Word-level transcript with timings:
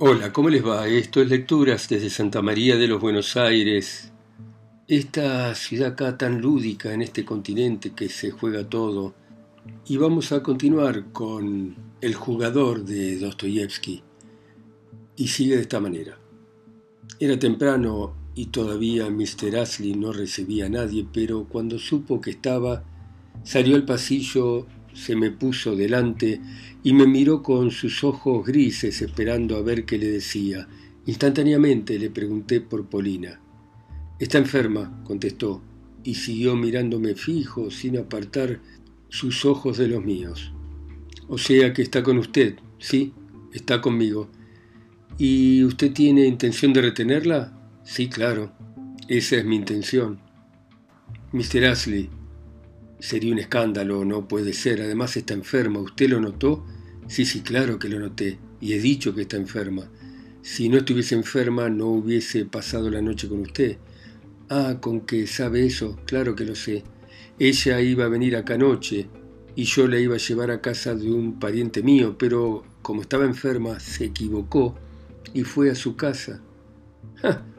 Hola, 0.00 0.32
¿cómo 0.32 0.48
les 0.48 0.64
va? 0.64 0.86
Esto 0.86 1.20
es 1.20 1.28
Lecturas 1.28 1.88
desde 1.88 2.08
Santa 2.08 2.40
María 2.40 2.76
de 2.76 2.86
los 2.86 3.00
Buenos 3.00 3.36
Aires. 3.36 4.12
Esta 4.86 5.52
ciudad 5.56 5.88
acá 5.88 6.16
tan 6.16 6.40
lúdica 6.40 6.92
en 6.92 7.02
este 7.02 7.24
continente 7.24 7.90
que 7.96 8.08
se 8.08 8.30
juega 8.30 8.62
todo. 8.62 9.16
Y 9.88 9.96
vamos 9.96 10.30
a 10.30 10.40
continuar 10.40 11.10
con 11.10 11.74
El 12.00 12.14
jugador 12.14 12.84
de 12.84 13.18
Dostoyevsky. 13.18 14.04
Y 15.16 15.26
sigue 15.26 15.56
de 15.56 15.62
esta 15.62 15.80
manera. 15.80 16.16
Era 17.18 17.36
temprano 17.36 18.14
y 18.36 18.46
todavía 18.46 19.10
Mr. 19.10 19.56
Ashley 19.56 19.94
no 19.94 20.12
recibía 20.12 20.66
a 20.66 20.68
nadie, 20.68 21.08
pero 21.12 21.48
cuando 21.48 21.76
supo 21.76 22.20
que 22.20 22.30
estaba, 22.30 22.84
salió 23.42 23.74
al 23.74 23.84
pasillo 23.84 24.68
se 24.98 25.16
me 25.16 25.30
puso 25.30 25.76
delante 25.76 26.40
y 26.82 26.92
me 26.92 27.06
miró 27.06 27.42
con 27.42 27.70
sus 27.70 28.02
ojos 28.04 28.46
grises 28.46 29.00
esperando 29.00 29.56
a 29.56 29.62
ver 29.62 29.84
qué 29.84 29.98
le 29.98 30.08
decía. 30.08 30.68
Instantáneamente 31.06 31.98
le 31.98 32.10
pregunté 32.10 32.60
por 32.60 32.88
Polina. 32.88 33.40
Está 34.18 34.38
enferma, 34.38 35.02
contestó, 35.04 35.62
y 36.02 36.16
siguió 36.16 36.56
mirándome 36.56 37.14
fijo 37.14 37.70
sin 37.70 37.98
apartar 37.98 38.60
sus 39.08 39.44
ojos 39.44 39.78
de 39.78 39.88
los 39.88 40.04
míos. 40.04 40.52
O 41.28 41.38
sea 41.38 41.72
que 41.72 41.82
está 41.82 42.02
con 42.02 42.18
usted, 42.18 42.56
sí, 42.78 43.12
está 43.52 43.80
conmigo. 43.80 44.28
¿Y 45.16 45.64
usted 45.64 45.92
tiene 45.92 46.26
intención 46.26 46.72
de 46.72 46.82
retenerla? 46.82 47.58
Sí, 47.84 48.08
claro, 48.08 48.52
esa 49.08 49.36
es 49.36 49.44
mi 49.44 49.56
intención. 49.56 50.20
Mr. 51.32 51.66
Ashley, 51.66 52.10
Sería 53.00 53.32
un 53.32 53.38
escándalo, 53.38 54.04
no 54.04 54.28
puede 54.28 54.52
ser. 54.52 54.82
Además 54.82 55.16
está 55.16 55.34
enferma. 55.34 55.80
¿Usted 55.80 56.08
lo 56.08 56.20
notó? 56.20 56.64
Sí, 57.06 57.24
sí, 57.24 57.40
claro 57.40 57.78
que 57.78 57.88
lo 57.88 57.98
noté. 57.98 58.38
Y 58.60 58.72
he 58.72 58.80
dicho 58.80 59.14
que 59.14 59.22
está 59.22 59.36
enferma. 59.36 59.88
Si 60.42 60.68
no 60.68 60.78
estuviese 60.78 61.14
enferma, 61.14 61.68
no 61.68 61.86
hubiese 61.86 62.44
pasado 62.44 62.90
la 62.90 63.02
noche 63.02 63.28
con 63.28 63.40
usted. 63.40 63.78
Ah, 64.48 64.78
con 64.80 65.02
que 65.02 65.26
sabe 65.26 65.66
eso, 65.66 65.98
claro 66.06 66.34
que 66.34 66.44
lo 66.44 66.54
sé. 66.54 66.84
Ella 67.38 67.80
iba 67.80 68.06
a 68.06 68.08
venir 68.08 68.34
acá 68.34 68.54
anoche 68.54 69.08
y 69.54 69.64
yo 69.64 69.86
la 69.86 69.98
iba 69.98 70.14
a 70.14 70.18
llevar 70.18 70.50
a 70.50 70.60
casa 70.60 70.94
de 70.94 71.10
un 71.10 71.38
pariente 71.38 71.82
mío, 71.82 72.16
pero 72.18 72.64
como 72.80 73.02
estaba 73.02 73.24
enferma, 73.24 73.78
se 73.78 74.06
equivocó 74.06 74.74
y 75.34 75.42
fue 75.42 75.70
a 75.70 75.74
su 75.74 75.96
casa. 75.96 76.40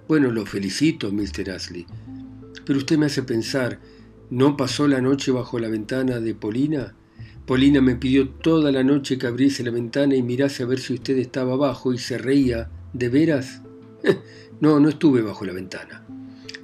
bueno, 0.07 0.31
lo 0.31 0.45
felicito, 0.45 1.11
Mr. 1.11 1.51
Ashley. 1.51 1.85
Pero 2.65 2.79
usted 2.79 2.97
me 2.97 3.05
hace 3.05 3.23
pensar, 3.23 3.79
¿No 4.31 4.55
pasó 4.55 4.87
la 4.87 5.01
noche 5.01 5.31
bajo 5.31 5.57
la 5.57 5.69
ventana 5.69 6.19
de 6.19 6.35
Polina? 6.35 6.93
Polina 7.47 7.81
me 7.81 7.95
pidió 7.95 8.29
toda 8.29 8.71
la 8.71 8.83
noche 8.83 9.17
que 9.17 9.25
abriese 9.25 9.63
la 9.63 9.71
ventana 9.71 10.15
y 10.15 10.21
mirase 10.21 10.61
a 10.61 10.67
ver 10.67 10.79
si 10.79 10.93
usted 10.93 11.17
estaba 11.17 11.53
abajo 11.53 11.93
y 11.93 11.97
se 11.97 12.19
reía. 12.19 12.69
¿De 12.93 13.09
veras? 13.09 13.63
no, 14.61 14.79
no 14.79 14.89
estuve 14.89 15.23
bajo 15.23 15.45
la 15.45 15.53
ventana. 15.53 16.05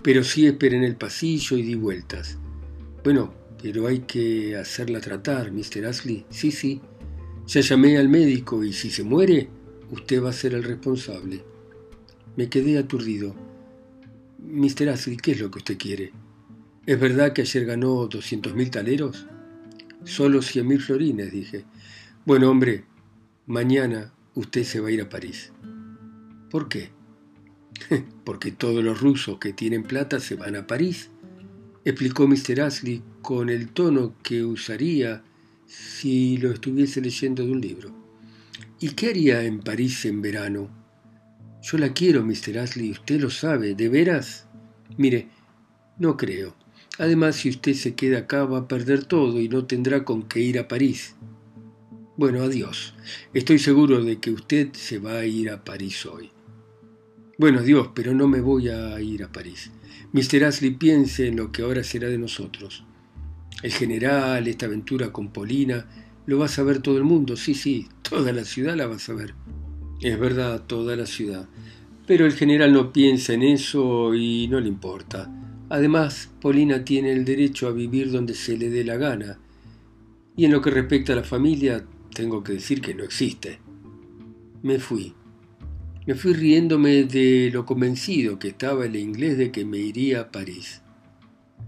Pero 0.03 0.23
sí 0.23 0.45
esperé 0.45 0.77
en 0.77 0.83
el 0.83 0.95
pasillo 0.95 1.58
y 1.58 1.63
di 1.63 1.73
vueltas. 1.73 2.38
Bueno, 3.03 3.33
pero 3.63 3.88
hay 3.88 4.02
que 4.02 4.55
hacerla 4.55 5.02
tratar, 5.02 5.52
Mr. 5.52 5.88
Ashley. 5.88 6.23
Sí, 6.30 6.52
sí. 6.52 6.81
Ya 7.47 7.61
llamé 7.61 7.97
al 7.97 8.09
médico 8.09 8.63
y 8.63 8.73
si 8.73 8.91
se 8.91 9.02
muere, 9.02 9.49
usted 9.89 10.21
va 10.21 10.30
a 10.30 10.33
ser 10.33 10.53
el 10.53 10.63
responsable. 10.63 11.43
Me 12.36 12.47
quedé 12.47 12.77
aturdido. 12.77 13.33
Mr. 14.38 14.89
Ashley, 14.89 15.17
¿qué 15.17 15.31
es 15.31 15.39
lo 15.39 15.49
que 15.49 15.58
usted 15.58 15.80
quiere? 15.80 16.25
¿Es 16.86 17.00
verdad 17.00 17.33
que 17.33 17.41
ayer 17.41 17.66
ganó 17.66 18.08
200.000 18.08 18.69
taleros? 18.69 19.25
Solo 20.03 20.39
100.000 20.39 20.80
florines, 20.80 21.31
dije. 21.31 21.66
Bueno, 22.25 22.52
hombre, 22.52 22.86
mañana 23.47 24.14
usted 24.36 24.64
se 24.64 24.80
va 24.80 24.89
a 24.89 24.92
ir 24.92 25.02
a 25.02 25.09
París. 25.09 25.52
¿Por 26.52 26.69
qué? 26.69 26.92
Porque 28.23 28.52
todos 28.52 28.83
los 28.83 29.02
rusos 29.02 29.39
que 29.39 29.52
tienen 29.52 29.82
plata 29.82 30.20
se 30.20 30.36
van 30.36 30.55
a 30.55 30.67
París, 30.67 31.10
explicó 31.86 32.27
Mr. 32.27 32.61
Ashley 32.61 33.02
con 33.23 33.49
el 33.49 33.70
tono 33.70 34.14
que 34.21 34.43
usaría 34.43 35.23
si 35.65 36.37
lo 36.37 36.52
estuviese 36.52 37.02
leyendo 37.02 37.43
de 37.43 37.52
un 37.52 37.61
libro. 37.61 37.95
¿Y 38.80 38.89
qué 38.89 39.10
haría 39.10 39.42
en 39.42 39.60
París 39.60 40.05
en 40.05 40.21
verano? 40.21 40.70
Yo 41.64 41.80
la 41.80 41.93
quiero, 41.93 42.23
Mr. 42.23 42.60
Ashley, 42.60 42.92
usted 42.92 43.20
lo 43.20 43.31
sabe, 43.31 43.73
¿de 43.73 43.89
veras? 43.89 44.48
Mire, 44.98 45.30
no 45.98 46.15
creo. 46.15 46.64
Además, 46.98 47.36
si 47.36 47.50
usted 47.50 47.73
se 47.73 47.95
queda 47.95 48.20
acá 48.20 48.45
va 48.45 48.60
a 48.60 48.67
perder 48.67 49.06
todo 49.06 49.42
y 49.42 49.50
no 49.50 49.66
tendrá 49.66 50.06
con 50.06 50.23
qué 50.23 50.39
ir 50.39 50.60
a 50.60 50.67
París. 50.67 51.16
Bueno, 52.17 52.42
adiós. 52.42 52.94
Estoy 53.33 53.60
seguro 53.60 54.04
de 54.04 54.20
que 54.20 54.32
usted 54.32 54.70
se 54.73 55.00
va 55.00 55.20
a 55.20 55.26
ir 55.26 55.50
a 55.50 55.64
París 55.66 56.05
hoy. 56.05 56.30
Bueno, 57.38 57.60
adiós, 57.60 57.89
pero 57.94 58.14
no 58.14 58.30
me 58.30 58.39
voy 58.39 58.70
a 58.70 59.00
ir 59.02 59.23
a 59.23 59.32
París. 59.32 59.72
Mr. 60.14 60.45
Ashley 60.45 60.72
piense 60.72 61.28
en 61.28 61.36
lo 61.36 61.52
que 61.52 61.64
ahora 61.64 61.84
será 61.84 62.08
de 62.08 62.17
nosotros. 62.17 62.86
El 63.61 63.72
general, 63.72 64.48
esta 64.48 64.66
aventura 64.66 65.11
con 65.11 65.34
Polina, 65.34 65.86
lo 66.26 66.39
va 66.39 66.45
a 66.45 66.50
saber 66.50 66.82
todo 66.82 66.98
el 66.98 67.04
mundo, 67.04 67.36
sí, 67.36 67.54
sí, 67.54 67.88
toda 68.02 68.32
la 68.32 68.45
ciudad 68.45 68.76
la 68.76 68.88
va 68.88 68.95
a 68.95 69.00
saber. 69.00 69.36
Es 70.00 70.17
verdad, 70.17 70.64
toda 70.66 70.95
la 70.95 71.05
ciudad. 71.05 71.50
Pero 72.08 72.26
el 72.26 72.34
general 72.34 72.72
no 72.72 72.94
piensa 72.94 73.34
en 73.34 73.44
eso 73.44 74.14
y 74.16 74.48
no 74.48 74.61
le 74.61 74.70
importa. 74.70 75.30
Además, 75.70 76.30
Polina 76.42 76.86
tiene 76.86 77.11
el 77.11 77.26
derecho 77.26 77.67
a 77.67 77.71
vivir 77.71 78.11
donde 78.11 78.36
se 78.36 78.58
le 78.58 78.70
dé 78.70 78.83
la 78.83 78.98
gana. 78.98 79.39
Y 80.37 80.45
en 80.45 80.52
lo 80.52 80.61
que 80.61 80.70
respecta 80.70 81.14
a 81.14 81.17
la 81.17 81.23
familia, 81.23 81.86
tengo 82.14 82.43
que 82.43 82.53
decir 82.53 82.81
que 82.81 82.93
no 82.93 83.03
existe. 83.03 83.59
Me 84.61 84.80
fui. 84.80 85.14
Me 86.05 86.14
fui 86.14 86.33
riéndome 86.33 87.05
de 87.05 87.49
lo 87.52 87.65
convencido 87.65 88.37
que 88.37 88.49
estaba 88.49 88.86
el 88.86 88.95
inglés 88.95 89.37
de 89.37 89.52
que 89.52 89.65
me 89.65 89.80
iría 89.80 90.21
a 90.21 90.31
París. 90.31 90.81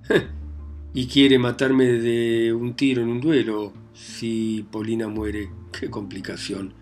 y 0.93 1.07
quiere 1.07 1.39
matarme 1.39 1.85
de 1.85 2.53
un 2.53 2.75
tiro 2.75 3.01
en 3.01 3.09
un 3.09 3.19
duelo 3.19 3.73
si 3.93 4.65
Polina 4.71 5.07
muere. 5.07 5.49
Qué 5.71 5.89
complicación. 5.89 6.73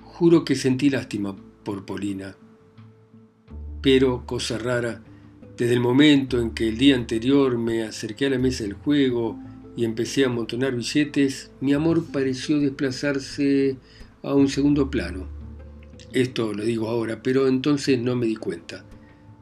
Juro 0.00 0.44
que 0.44 0.54
sentí 0.54 0.90
lástima 0.90 1.34
por 1.64 1.84
Polina. 1.84 2.36
Pero, 3.82 4.26
cosa 4.26 4.58
rara, 4.58 5.02
desde 5.58 5.74
el 5.74 5.80
momento 5.80 6.40
en 6.40 6.52
que 6.52 6.68
el 6.68 6.78
día 6.78 6.94
anterior 6.94 7.58
me 7.58 7.82
acerqué 7.82 8.26
a 8.26 8.30
la 8.30 8.38
mesa 8.38 8.62
del 8.62 8.74
juego 8.74 9.36
y 9.76 9.84
empecé 9.84 10.22
a 10.22 10.28
amontonar 10.28 10.76
billetes, 10.76 11.50
mi 11.60 11.72
amor 11.72 12.04
pareció 12.12 12.60
desplazarse 12.60 13.76
a 14.22 14.34
un 14.34 14.48
segundo 14.48 14.88
plano. 14.88 15.26
Esto 16.12 16.52
lo 16.52 16.64
digo 16.64 16.88
ahora, 16.88 17.24
pero 17.24 17.48
entonces 17.48 17.98
no 17.98 18.14
me 18.14 18.26
di 18.26 18.36
cuenta. 18.36 18.84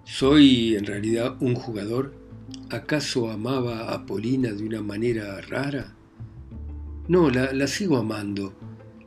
¿Soy 0.04 0.75
en 0.75 0.87
realidad 0.87 1.37
un 1.41 1.54
jugador? 1.54 2.15
¿Acaso 2.71 3.31
amaba 3.31 3.93
a 3.93 4.06
Polina 4.06 4.53
de 4.53 4.65
una 4.65 4.81
manera 4.81 5.38
rara? 5.43 5.94
No, 7.09 7.28
la, 7.28 7.53
la 7.53 7.66
sigo 7.66 7.98
amando. 7.98 8.54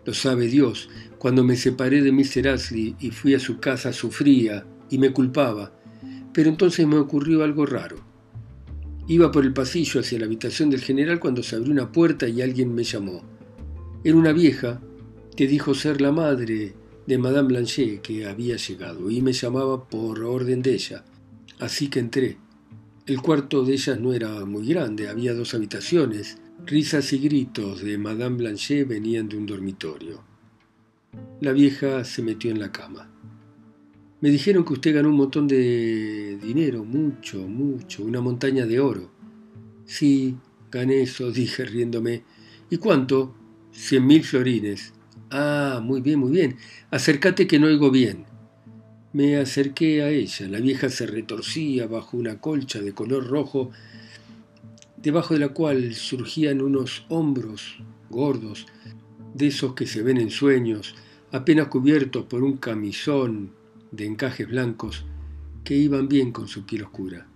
Lo 0.05 0.13
sabe 0.13 0.45
Dios. 0.45 0.89
Cuando 1.17 1.43
me 1.43 1.55
separé 1.55 2.03
de 2.03 2.11
Mr. 2.11 2.49
Ashley 2.49 2.95
y 2.99 3.09
fui 3.09 3.33
a 3.33 3.39
su 3.39 3.59
casa 3.59 3.93
sufría 3.93 4.63
y 4.91 4.99
me 4.99 5.11
culpaba 5.11 5.78
pero 6.33 6.49
entonces 6.49 6.85
me 6.87 6.97
ocurrió 6.97 7.43
algo 7.43 7.65
raro. 7.65 7.97
Iba 9.07 9.31
por 9.31 9.43
el 9.43 9.53
pasillo 9.53 10.01
hacia 10.01 10.19
la 10.19 10.25
habitación 10.25 10.69
del 10.69 10.81
general 10.81 11.19
cuando 11.19 11.41
se 11.41 11.55
abrió 11.55 11.71
una 11.71 11.91
puerta 11.91 12.27
y 12.27 12.41
alguien 12.41 12.73
me 12.75 12.83
llamó. 12.83 13.23
Era 14.03 14.15
una 14.15 14.31
vieja 14.31 14.79
que 15.35 15.47
dijo 15.47 15.73
ser 15.73 15.99
la 15.99 16.11
madre 16.11 16.73
de 17.07 17.17
Madame 17.17 17.47
Blanchet 17.47 18.01
que 18.01 18.27
había 18.27 18.55
llegado 18.57 19.09
y 19.09 19.21
me 19.21 19.33
llamaba 19.33 19.89
por 19.89 20.23
orden 20.23 20.61
de 20.61 20.75
ella. 20.75 21.03
Así 21.59 21.89
que 21.89 21.99
entré. 21.99 22.37
El 23.07 23.21
cuarto 23.21 23.63
de 23.63 23.73
ellas 23.73 23.99
no 23.99 24.13
era 24.13 24.45
muy 24.45 24.67
grande, 24.67 25.09
había 25.09 25.33
dos 25.33 25.55
habitaciones. 25.55 26.37
Risas 26.65 27.11
y 27.11 27.17
gritos 27.17 27.81
de 27.81 27.97
Madame 27.97 28.37
Blanchet 28.37 28.87
venían 28.87 29.27
de 29.27 29.37
un 29.37 29.47
dormitorio. 29.47 30.23
La 31.41 31.51
vieja 31.51 32.03
se 32.03 32.21
metió 32.21 32.51
en 32.51 32.59
la 32.59 32.71
cama. 32.71 33.09
Me 34.21 34.29
dijeron 34.29 34.65
que 34.65 34.73
usted 34.73 34.93
ganó 34.93 35.09
un 35.09 35.15
montón 35.15 35.47
de 35.47 36.37
dinero, 36.43 36.83
mucho, 36.83 37.37
mucho, 37.47 38.03
una 38.03 38.19
montaña 38.19 38.65
de 38.65 38.81
oro. 38.81 39.09
Sí, 39.85 40.35
gané 40.69 41.03
eso, 41.03 41.31
dije 41.31 41.63
riéndome. 41.63 42.23
¿Y 42.69 42.77
cuánto? 42.77 43.33
Cien 43.71 44.05
mil 44.05 44.23
florines. 44.25 44.93
Ah, 45.31 45.79
muy 45.81 46.01
bien, 46.01 46.19
muy 46.19 46.31
bien. 46.31 46.57
Acércate 46.91 47.47
que 47.47 47.59
no 47.59 47.67
oigo 47.67 47.91
bien. 47.91 48.25
Me 49.13 49.37
acerqué 49.37 50.03
a 50.03 50.09
ella. 50.09 50.49
La 50.49 50.59
vieja 50.59 50.89
se 50.89 51.07
retorcía 51.07 51.87
bajo 51.87 52.17
una 52.17 52.41
colcha 52.41 52.81
de 52.81 52.93
color 52.93 53.25
rojo, 53.25 53.71
debajo 54.97 55.33
de 55.33 55.39
la 55.39 55.49
cual 55.49 55.93
surgían 55.95 56.61
unos 56.61 57.05
hombros 57.07 57.77
gordos, 58.09 58.65
de 59.33 59.47
esos 59.47 59.75
que 59.75 59.87
se 59.87 60.03
ven 60.03 60.17
en 60.17 60.29
sueños, 60.29 60.95
apenas 61.31 61.67
cubiertos 61.67 62.25
por 62.25 62.43
un 62.43 62.57
camisón 62.57 63.58
de 63.91 64.05
encajes 64.05 64.47
blancos 64.47 65.05
que 65.63 65.75
iban 65.75 66.07
bien 66.07 66.31
con 66.31 66.47
su 66.47 66.65
piel 66.65 66.83
oscura. 66.83 67.27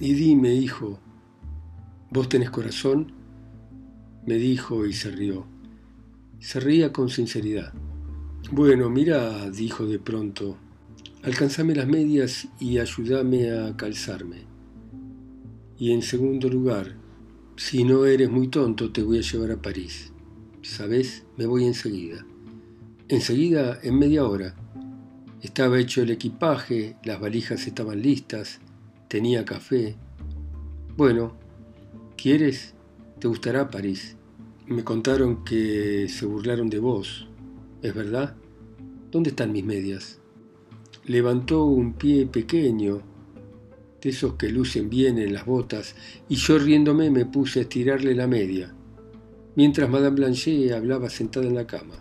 Y 0.00 0.14
dime, 0.14 0.54
hijo, 0.54 0.98
¿vos 2.10 2.28
tenés 2.28 2.50
corazón? 2.50 3.12
me 4.26 4.34
dijo 4.34 4.84
y 4.84 4.92
se 4.92 5.10
rió. 5.10 5.46
Se 6.38 6.60
ría 6.60 6.92
con 6.92 7.08
sinceridad. 7.08 7.72
Bueno, 8.52 8.90
mira, 8.90 9.50
dijo 9.50 9.86
de 9.86 9.98
pronto, 9.98 10.56
alcanzame 11.22 11.74
las 11.74 11.88
medias 11.88 12.46
y 12.60 12.78
ayúdame 12.78 13.50
a 13.50 13.76
calzarme. 13.76 14.46
Y 15.78 15.92
en 15.92 16.02
segundo 16.02 16.48
lugar, 16.48 16.96
si 17.56 17.84
no 17.84 18.04
eres 18.04 18.30
muy 18.30 18.48
tonto, 18.48 18.92
te 18.92 19.02
voy 19.02 19.18
a 19.18 19.22
llevar 19.22 19.52
a 19.52 19.62
París. 19.62 20.12
¿Sabes? 20.62 21.24
Me 21.36 21.46
voy 21.46 21.64
enseguida. 21.64 22.26
Enseguida, 23.08 23.78
en 23.82 23.98
media 23.98 24.26
hora. 24.26 24.54
Estaba 25.42 25.78
hecho 25.78 26.02
el 26.02 26.10
equipaje, 26.10 26.96
las 27.04 27.20
valijas 27.20 27.66
estaban 27.68 28.02
listas, 28.02 28.58
tenía 29.06 29.44
café. 29.44 29.94
Bueno, 30.96 31.36
¿quieres? 32.16 32.74
Te 33.20 33.28
gustará 33.28 33.70
París. 33.70 34.16
Me 34.66 34.82
contaron 34.82 35.44
que 35.44 36.08
se 36.08 36.26
burlaron 36.26 36.68
de 36.68 36.80
vos. 36.80 37.28
¿Es 37.82 37.94
verdad? 37.94 38.34
¿Dónde 39.12 39.30
están 39.30 39.52
mis 39.52 39.64
medias? 39.64 40.18
Levantó 41.06 41.64
un 41.66 41.92
pie 41.92 42.26
pequeño, 42.26 43.00
de 44.02 44.10
esos 44.10 44.34
que 44.34 44.48
lucen 44.48 44.90
bien 44.90 45.18
en 45.18 45.32
las 45.32 45.46
botas, 45.46 45.94
y 46.28 46.34
yo 46.34 46.58
riéndome 46.58 47.10
me 47.10 47.26
puse 47.26 47.60
a 47.60 47.62
estirarle 47.62 48.14
la 48.16 48.26
media, 48.26 48.74
mientras 49.54 49.88
Madame 49.88 50.16
Blanchet 50.16 50.72
hablaba 50.72 51.08
sentada 51.08 51.46
en 51.46 51.54
la 51.54 51.66
cama. 51.66 51.94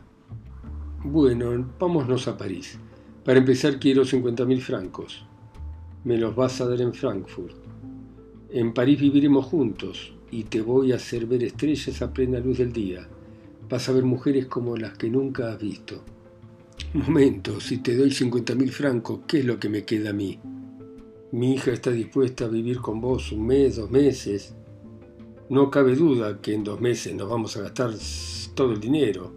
Bueno, 1.04 1.72
vámonos 1.80 2.28
a 2.28 2.36
París. 2.36 2.80
Para 3.28 3.40
empezar 3.40 3.78
quiero 3.78 4.06
50.000 4.06 4.62
francos. 4.62 5.26
Me 6.06 6.18
los 6.18 6.34
vas 6.34 6.62
a 6.62 6.66
dar 6.66 6.80
en 6.80 6.94
Frankfurt. 6.94 7.58
En 8.52 8.74
París 8.74 9.02
viviremos 9.02 9.48
juntos 9.48 10.14
y 10.32 10.44
te 10.44 10.62
voy 10.62 10.94
a 10.94 10.96
hacer 10.96 11.26
ver 11.26 11.44
estrellas 11.44 12.02
a 12.02 12.14
plena 12.14 12.40
luz 12.40 12.60
del 12.60 12.72
día. 12.72 13.06
Vas 13.68 13.90
a 13.90 13.92
ver 13.92 14.06
mujeres 14.06 14.46
como 14.46 14.78
las 14.78 14.98
que 14.98 15.10
nunca 15.10 15.52
has 15.52 15.60
visto. 15.60 16.06
Momento, 16.94 17.60
si 17.60 17.80
te 17.80 17.98
doy 17.98 18.12
50.000 18.12 18.70
francos, 18.70 19.20
¿qué 19.28 19.40
es 19.40 19.46
lo 19.46 19.60
que 19.60 19.68
me 19.68 19.84
queda 19.84 20.12
a 20.12 20.14
mí? 20.14 20.40
Mi 21.34 21.56
hija 21.56 21.74
está 21.74 21.92
dispuesta 21.92 22.46
a 22.46 22.48
vivir 22.48 22.78
con 22.78 23.02
vos 23.02 23.34
un 23.34 23.46
mes, 23.46 23.76
dos 23.76 23.92
meses. 23.92 24.56
No 25.50 25.70
cabe 25.70 25.98
duda 25.98 26.40
que 26.40 26.54
en 26.54 26.64
dos 26.64 26.80
meses 26.80 27.14
nos 27.14 27.30
vamos 27.30 27.58
a 27.58 27.64
gastar 27.64 27.92
todo 28.56 28.72
el 28.72 28.80
dinero. 28.80 29.34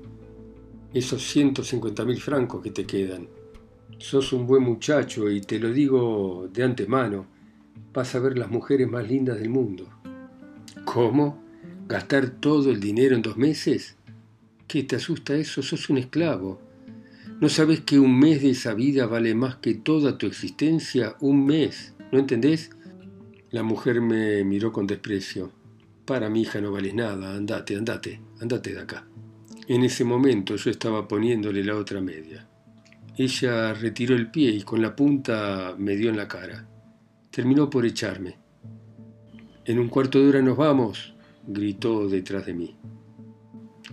Esos 0.94 1.34
150.000 1.34 2.18
francos 2.18 2.62
que 2.62 2.70
te 2.70 2.86
quedan. 2.86 3.39
Sos 4.00 4.32
un 4.32 4.46
buen 4.46 4.62
muchacho 4.62 5.30
y 5.30 5.42
te 5.42 5.58
lo 5.58 5.70
digo 5.70 6.48
de 6.50 6.64
antemano. 6.64 7.26
Vas 7.92 8.14
a 8.14 8.18
ver 8.18 8.38
las 8.38 8.50
mujeres 8.50 8.88
más 8.88 9.06
lindas 9.06 9.38
del 9.38 9.50
mundo. 9.50 9.90
¿Cómo? 10.86 11.44
¿Gastar 11.86 12.30
todo 12.30 12.70
el 12.70 12.80
dinero 12.80 13.14
en 13.14 13.20
dos 13.20 13.36
meses? 13.36 13.96
¿Qué 14.66 14.84
te 14.84 14.96
asusta 14.96 15.34
eso? 15.34 15.60
Sos 15.62 15.90
un 15.90 15.98
esclavo. 15.98 16.62
¿No 17.42 17.50
sabes 17.50 17.80
que 17.80 17.98
un 17.98 18.18
mes 18.18 18.40
de 18.40 18.50
esa 18.50 18.72
vida 18.72 19.04
vale 19.04 19.34
más 19.34 19.56
que 19.56 19.74
toda 19.74 20.16
tu 20.16 20.26
existencia? 20.26 21.16
Un 21.20 21.44
mes. 21.44 21.94
¿No 22.10 22.18
entendés? 22.18 22.70
La 23.50 23.62
mujer 23.62 24.00
me 24.00 24.42
miró 24.44 24.72
con 24.72 24.86
desprecio. 24.86 25.52
Para 26.06 26.30
mi 26.30 26.40
hija 26.40 26.62
no 26.62 26.72
vales 26.72 26.94
nada. 26.94 27.36
Andate, 27.36 27.76
andate, 27.76 28.18
andate 28.40 28.72
de 28.72 28.80
acá. 28.80 29.06
En 29.68 29.84
ese 29.84 30.04
momento 30.04 30.56
yo 30.56 30.70
estaba 30.70 31.06
poniéndole 31.06 31.62
la 31.62 31.76
otra 31.76 32.00
media. 32.00 32.49
Ella 33.22 33.74
retiró 33.74 34.16
el 34.16 34.30
pie 34.30 34.48
y 34.48 34.62
con 34.62 34.80
la 34.80 34.96
punta 34.96 35.74
me 35.76 35.94
dio 35.94 36.08
en 36.08 36.16
la 36.16 36.26
cara. 36.26 36.66
Terminó 37.30 37.68
por 37.68 37.84
echarme. 37.84 38.38
En 39.66 39.78
un 39.78 39.90
cuarto 39.90 40.18
de 40.18 40.30
hora 40.30 40.40
nos 40.40 40.56
vamos, 40.56 41.12
gritó 41.46 42.08
detrás 42.08 42.46
de 42.46 42.54
mí. 42.54 42.76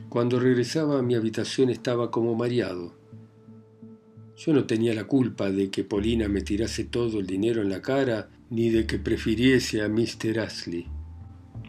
Cuando 0.07 0.39
regresaba 0.39 0.99
a 0.99 1.01
mi 1.01 1.13
habitación 1.13 1.69
estaba 1.69 2.09
como 2.09 2.35
mareado. 2.35 2.97
Yo 4.37 4.53
no 4.53 4.63
tenía 4.63 4.93
la 4.93 5.03
culpa 5.03 5.51
de 5.51 5.69
que 5.71 5.83
Polina 5.83 6.29
me 6.29 6.39
tirase 6.39 6.85
todo 6.85 7.19
el 7.19 7.27
dinero 7.27 7.61
en 7.61 7.67
la 7.69 7.81
cara, 7.81 8.29
ni 8.49 8.69
de 8.69 8.87
que 8.87 8.97
prefiriese 8.97 9.81
a 9.81 9.89
Mr. 9.89 10.39
Ashley. 10.39 10.87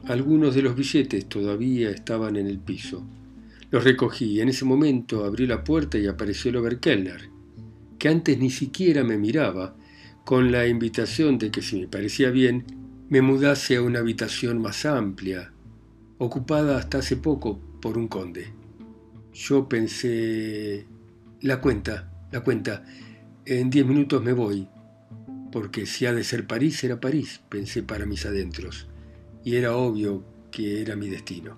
Algunos 0.04 0.54
de 0.54 0.62
los 0.62 0.76
billetes 0.76 1.28
todavía 1.28 1.90
estaban 1.90 2.36
en 2.36 2.46
el 2.46 2.60
piso. 2.60 3.04
Los 3.72 3.82
recogí 3.82 4.26
y 4.26 4.40
en 4.42 4.48
ese 4.48 4.64
momento 4.64 5.24
abrí 5.24 5.48
la 5.48 5.64
puerta 5.64 5.98
y 5.98 6.06
apareció 6.06 6.50
el 6.50 6.58
Oberkeller 6.58 7.36
que 7.98 8.08
antes 8.08 8.38
ni 8.38 8.50
siquiera 8.50 9.04
me 9.04 9.18
miraba, 9.18 9.76
con 10.24 10.52
la 10.52 10.66
invitación 10.66 11.38
de 11.38 11.50
que 11.50 11.62
si 11.62 11.80
me 11.80 11.88
parecía 11.88 12.30
bien, 12.30 12.64
me 13.08 13.22
mudase 13.22 13.76
a 13.76 13.82
una 13.82 14.00
habitación 14.00 14.60
más 14.60 14.84
amplia, 14.84 15.52
ocupada 16.18 16.76
hasta 16.76 16.98
hace 16.98 17.16
poco 17.16 17.58
por 17.80 17.96
un 17.96 18.08
conde. 18.08 18.52
Yo 19.32 19.68
pensé, 19.68 20.86
la 21.40 21.60
cuenta, 21.60 22.12
la 22.30 22.40
cuenta, 22.42 22.84
en 23.46 23.70
diez 23.70 23.86
minutos 23.86 24.22
me 24.22 24.32
voy, 24.32 24.68
porque 25.50 25.86
si 25.86 26.06
ha 26.06 26.12
de 26.12 26.24
ser 26.24 26.46
París, 26.46 26.76
será 26.76 27.00
París, 27.00 27.40
pensé 27.48 27.82
para 27.82 28.04
mis 28.04 28.26
adentros, 28.26 28.86
y 29.44 29.56
era 29.56 29.74
obvio 29.76 30.24
que 30.50 30.82
era 30.82 30.94
mi 30.94 31.08
destino. 31.08 31.56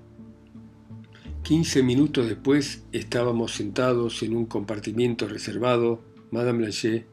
Quince 1.43 1.83
minutos 1.83 2.29
después 2.29 2.85
estábamos 2.93 3.55
sentados 3.55 4.23
en 4.23 4.37
un 4.37 4.47
compartimiento 4.47 5.27
reservado 5.27 6.10
Madame 6.31 6.59
Blanchet, 6.59 7.07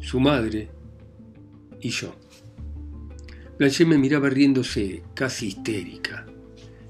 su 0.00 0.18
madre 0.18 0.70
y 1.80 1.90
yo. 1.90 2.14
Blanchet 3.58 3.86
me 3.86 3.98
miraba 3.98 4.28
riéndose, 4.28 5.02
casi 5.14 5.48
histérica. 5.48 6.26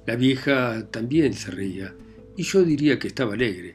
La 0.07 0.17
vieja 0.17 0.87
también 0.91 1.35
se 1.35 1.51
reía, 1.51 1.95
y 2.37 2.45
yo 2.45 2.62
diría 2.62 2.99
que 2.99 3.09
estaba 3.09 3.35
alegre. 3.35 3.75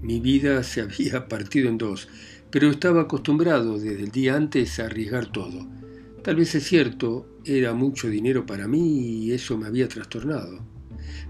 Mi 0.00 0.20
vida 0.20 0.62
se 0.62 0.80
había 0.80 1.26
partido 1.26 1.68
en 1.68 1.78
dos, 1.78 2.08
pero 2.50 2.70
estaba 2.70 3.02
acostumbrado 3.02 3.78
desde 3.78 4.04
el 4.04 4.10
día 4.10 4.36
antes 4.36 4.78
a 4.78 4.86
arriesgar 4.86 5.32
todo. 5.32 5.66
Tal 6.22 6.36
vez 6.36 6.54
es 6.54 6.64
cierto, 6.64 7.40
era 7.44 7.74
mucho 7.74 8.08
dinero 8.08 8.46
para 8.46 8.68
mí 8.68 9.24
y 9.24 9.32
eso 9.32 9.56
me 9.58 9.66
había 9.66 9.88
trastornado. 9.88 10.64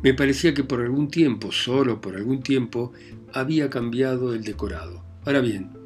Me 0.02 0.12
parecía 0.14 0.52
que 0.52 0.64
por 0.64 0.80
algún 0.80 1.08
tiempo, 1.08 1.50
solo 1.50 2.00
por 2.00 2.16
algún 2.16 2.42
tiempo, 2.42 2.92
había 3.32 3.70
cambiado 3.70 4.34
el 4.34 4.44
decorado. 4.44 5.07
Ahora 5.24 5.40
bien, 5.40 5.78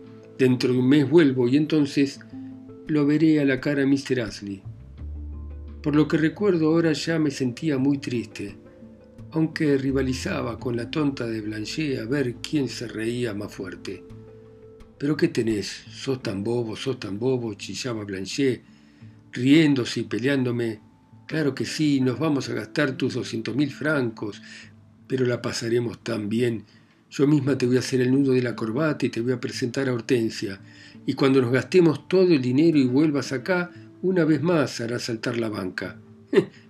Dentro 0.43 0.73
de 0.73 0.79
un 0.81 0.89
mes 0.89 1.09
vuelvo 1.09 1.47
y 1.47 1.57
entonces 1.57 2.19
lo 2.89 3.07
veré 3.07 3.41
a 3.41 3.45
la 3.45 3.61
cara 3.61 3.85
a 3.85 3.87
Mr. 3.87 4.23
Ashley. 4.23 4.61
Por 5.83 5.95
lo 5.95 6.09
que 6.09 6.17
recuerdo 6.17 6.67
ahora 6.67 6.93
ya 6.95 7.19
me 7.21 7.31
sentía 7.31 7.79
muy 7.79 7.99
triste, 7.99 8.57
aunque 9.31 9.79
rivalizaba 9.79 10.59
con 10.59 10.77
la 10.77 10.91
tonta 10.91 11.29
de 11.29 11.41
Blanchet 11.43 12.01
a 12.01 12.07
ver 12.07 12.35
quién 12.43 12.69
se 12.69 12.89
reía 12.89 13.35
más 13.35 13.55
fuerte. 13.55 14.03
¿Pero 14.99 15.17
qué 15.17 15.29
tenés? 15.29 15.69
¿Sos 15.91 16.21
tan 16.23 16.43
bobo, 16.43 16.75
sos 16.75 16.99
tan 16.99 17.21
bobo? 17.21 17.55
chillaba 17.55 18.03
Blanchet, 18.03 18.63
riéndose 19.31 20.01
y 20.01 20.05
peleándome. 20.05 20.81
Claro 21.27 21.55
que 21.55 21.67
sí, 21.67 22.01
nos 22.01 22.19
vamos 22.19 22.49
a 22.49 22.55
gastar 22.55 22.97
tus 22.97 23.15
doscientos 23.15 23.55
mil 23.55 23.71
francos, 23.71 24.43
pero 25.07 25.25
la 25.25 25.41
pasaremos 25.41 26.03
tan 26.03 26.29
bien 26.29 26.65
yo 27.13 27.27
misma 27.27 27.59
te 27.59 27.67
voy 27.67 27.77
a 27.77 27.81
hacer 27.81 28.01
el 28.01 28.11
nudo 28.11 28.33
de 28.33 28.41
la 28.41 28.57
corbata 28.57 29.05
y 29.05 29.11
te 29.11 29.21
voy 29.21 29.33
a 29.33 29.41
presentar 29.41 29.87
a 29.87 29.93
Hortensia. 29.93 30.61
Y 31.05 31.13
cuando 31.13 31.43
nos 31.43 31.53
gastemos 31.53 32.09
todo 32.09 32.33
el 32.33 32.41
dinero 32.41 32.79
y 32.79 32.87
vuelvas 32.87 33.33
acá, 33.33 33.71
una 34.01 34.25
vez 34.25 34.41
más 34.41 34.81
hará 34.81 34.99
saltar 34.99 35.37
la 35.37 35.51
banca. 35.51 36.01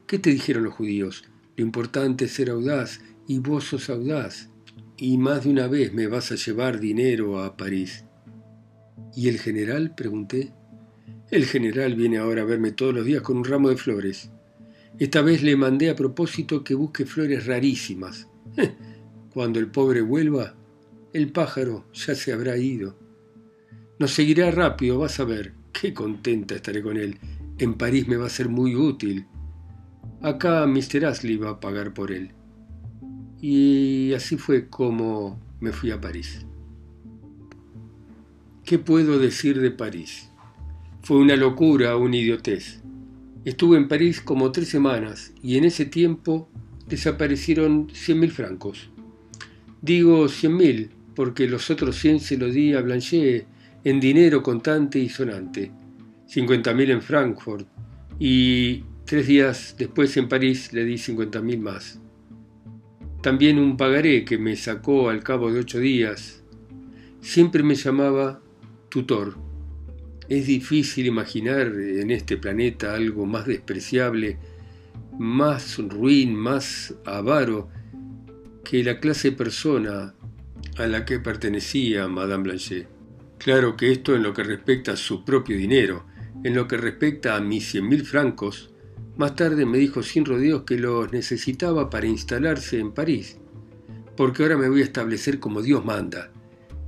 ¿Qué 0.06 0.18
te 0.18 0.30
dijeron 0.30 0.64
los 0.64 0.74
judíos? 0.74 1.22
Lo 1.56 1.64
importante 1.64 2.24
es 2.24 2.32
ser 2.32 2.50
audaz, 2.50 3.00
y 3.28 3.38
vos 3.38 3.64
sos 3.64 3.88
audaz. 3.88 4.48
Y 4.96 5.16
más 5.16 5.44
de 5.44 5.50
una 5.50 5.68
vez 5.68 5.94
me 5.94 6.08
vas 6.08 6.32
a 6.32 6.34
llevar 6.34 6.80
dinero 6.80 7.40
a 7.40 7.56
París. 7.56 8.04
¿Y 9.14 9.28
el 9.28 9.38
general? 9.38 9.94
pregunté. 9.94 10.52
El 11.30 11.44
general 11.44 11.94
viene 11.94 12.18
ahora 12.18 12.42
a 12.42 12.46
verme 12.46 12.72
todos 12.72 12.92
los 12.92 13.06
días 13.06 13.22
con 13.22 13.36
un 13.36 13.44
ramo 13.44 13.68
de 13.68 13.76
flores. 13.76 14.32
Esta 14.98 15.22
vez 15.22 15.44
le 15.44 15.54
mandé 15.54 15.88
a 15.88 15.94
propósito 15.94 16.64
que 16.64 16.74
busque 16.74 17.06
flores 17.06 17.46
rarísimas. 17.46 18.26
Cuando 19.32 19.58
el 19.58 19.68
pobre 19.68 20.02
vuelva, 20.02 20.54
el 21.14 21.32
pájaro 21.32 21.86
ya 21.94 22.14
se 22.14 22.32
habrá 22.32 22.58
ido. 22.58 22.98
Nos 23.98 24.12
seguirá 24.12 24.50
rápido, 24.50 24.98
vas 24.98 25.20
a 25.20 25.24
ver. 25.24 25.54
Qué 25.72 25.94
contenta 25.94 26.54
estaré 26.54 26.82
con 26.82 26.98
él. 26.98 27.18
En 27.58 27.74
París 27.74 28.08
me 28.08 28.16
va 28.16 28.26
a 28.26 28.30
ser 28.30 28.50
muy 28.50 28.76
útil. 28.76 29.26
Acá 30.20 30.66
Mr. 30.66 31.06
Ashley 31.06 31.36
va 31.36 31.50
a 31.50 31.60
pagar 31.60 31.94
por 31.94 32.12
él. 32.12 32.32
Y 33.40 34.12
así 34.12 34.36
fue 34.36 34.68
como 34.68 35.40
me 35.60 35.72
fui 35.72 35.90
a 35.90 36.00
París. 36.00 36.44
¿Qué 38.64 38.78
puedo 38.78 39.18
decir 39.18 39.60
de 39.60 39.70
París? 39.70 40.30
Fue 41.02 41.16
una 41.16 41.36
locura, 41.36 41.96
una 41.96 42.16
idiotez. 42.16 42.82
Estuve 43.44 43.78
en 43.78 43.88
París 43.88 44.20
como 44.20 44.52
tres 44.52 44.68
semanas 44.68 45.32
y 45.42 45.56
en 45.56 45.64
ese 45.64 45.86
tiempo 45.86 46.48
desaparecieron 46.86 47.88
cien 47.92 48.20
mil 48.20 48.30
francos. 48.30 48.90
Digo 49.82 50.28
cien 50.28 50.56
mil, 50.56 50.90
porque 51.16 51.48
los 51.48 51.68
otros 51.68 51.96
cien 51.96 52.20
se 52.20 52.38
los 52.38 52.54
di 52.54 52.72
a 52.72 52.80
Blanchet 52.80 53.46
en 53.82 53.98
dinero 53.98 54.40
contante 54.40 55.00
y 55.00 55.08
sonante, 55.08 55.72
cincuenta 56.24 56.72
mil 56.72 56.92
en 56.92 57.02
Frankfurt, 57.02 57.66
y 58.20 58.84
tres 59.04 59.26
días 59.26 59.74
después 59.76 60.16
en 60.16 60.28
París 60.28 60.72
le 60.72 60.84
di 60.84 60.98
cincuenta 60.98 61.42
mil 61.42 61.58
más. 61.58 61.98
También 63.22 63.58
un 63.58 63.76
pagaré 63.76 64.24
que 64.24 64.38
me 64.38 64.54
sacó 64.54 65.10
al 65.10 65.24
cabo 65.24 65.52
de 65.52 65.58
ocho 65.58 65.80
días, 65.80 66.44
siempre 67.20 67.64
me 67.64 67.74
llamaba 67.74 68.40
tutor. 68.88 69.36
Es 70.28 70.46
difícil 70.46 71.06
imaginar 71.06 71.66
en 71.66 72.12
este 72.12 72.36
planeta 72.36 72.94
algo 72.94 73.26
más 73.26 73.46
despreciable, 73.46 74.38
más 75.18 75.78
ruin, 75.78 76.36
más 76.36 76.94
avaro 77.04 77.68
que 78.64 78.84
la 78.84 79.00
clase 79.00 79.32
persona 79.32 80.14
a 80.76 80.86
la 80.86 81.04
que 81.04 81.18
pertenecía 81.18 82.08
Madame 82.08 82.44
Blanchet. 82.44 82.88
Claro 83.38 83.76
que 83.76 83.90
esto 83.90 84.14
en 84.14 84.22
lo 84.22 84.32
que 84.32 84.44
respecta 84.44 84.92
a 84.92 84.96
su 84.96 85.24
propio 85.24 85.56
dinero, 85.56 86.06
en 86.44 86.54
lo 86.54 86.68
que 86.68 86.76
respecta 86.76 87.36
a 87.36 87.40
mis 87.40 87.70
cien 87.70 87.88
mil 87.88 88.04
francos, 88.04 88.70
más 89.16 89.36
tarde 89.36 89.66
me 89.66 89.78
dijo 89.78 90.02
sin 90.02 90.24
rodeos 90.24 90.62
que 90.62 90.78
los 90.78 91.12
necesitaba 91.12 91.90
para 91.90 92.06
instalarse 92.06 92.78
en 92.78 92.92
París, 92.92 93.38
porque 94.16 94.42
ahora 94.42 94.56
me 94.56 94.68
voy 94.68 94.80
a 94.80 94.84
establecer 94.84 95.38
como 95.38 95.60
Dios 95.60 95.84
manda, 95.84 96.30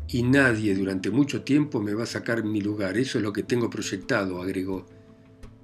y 0.09 0.23
nadie 0.23 0.75
durante 0.75 1.11
mucho 1.11 1.43
tiempo 1.43 1.81
me 1.81 1.95
va 1.95 2.05
a 2.05 2.07
sacar 2.07 2.45
mi 2.45 2.61
lugar, 2.61 2.97
eso 2.97 3.19
es 3.19 3.25
lo 3.25 3.33
que 3.33 3.43
tengo 3.43 3.69
proyectado, 3.69 4.41
agregó. 4.41 4.87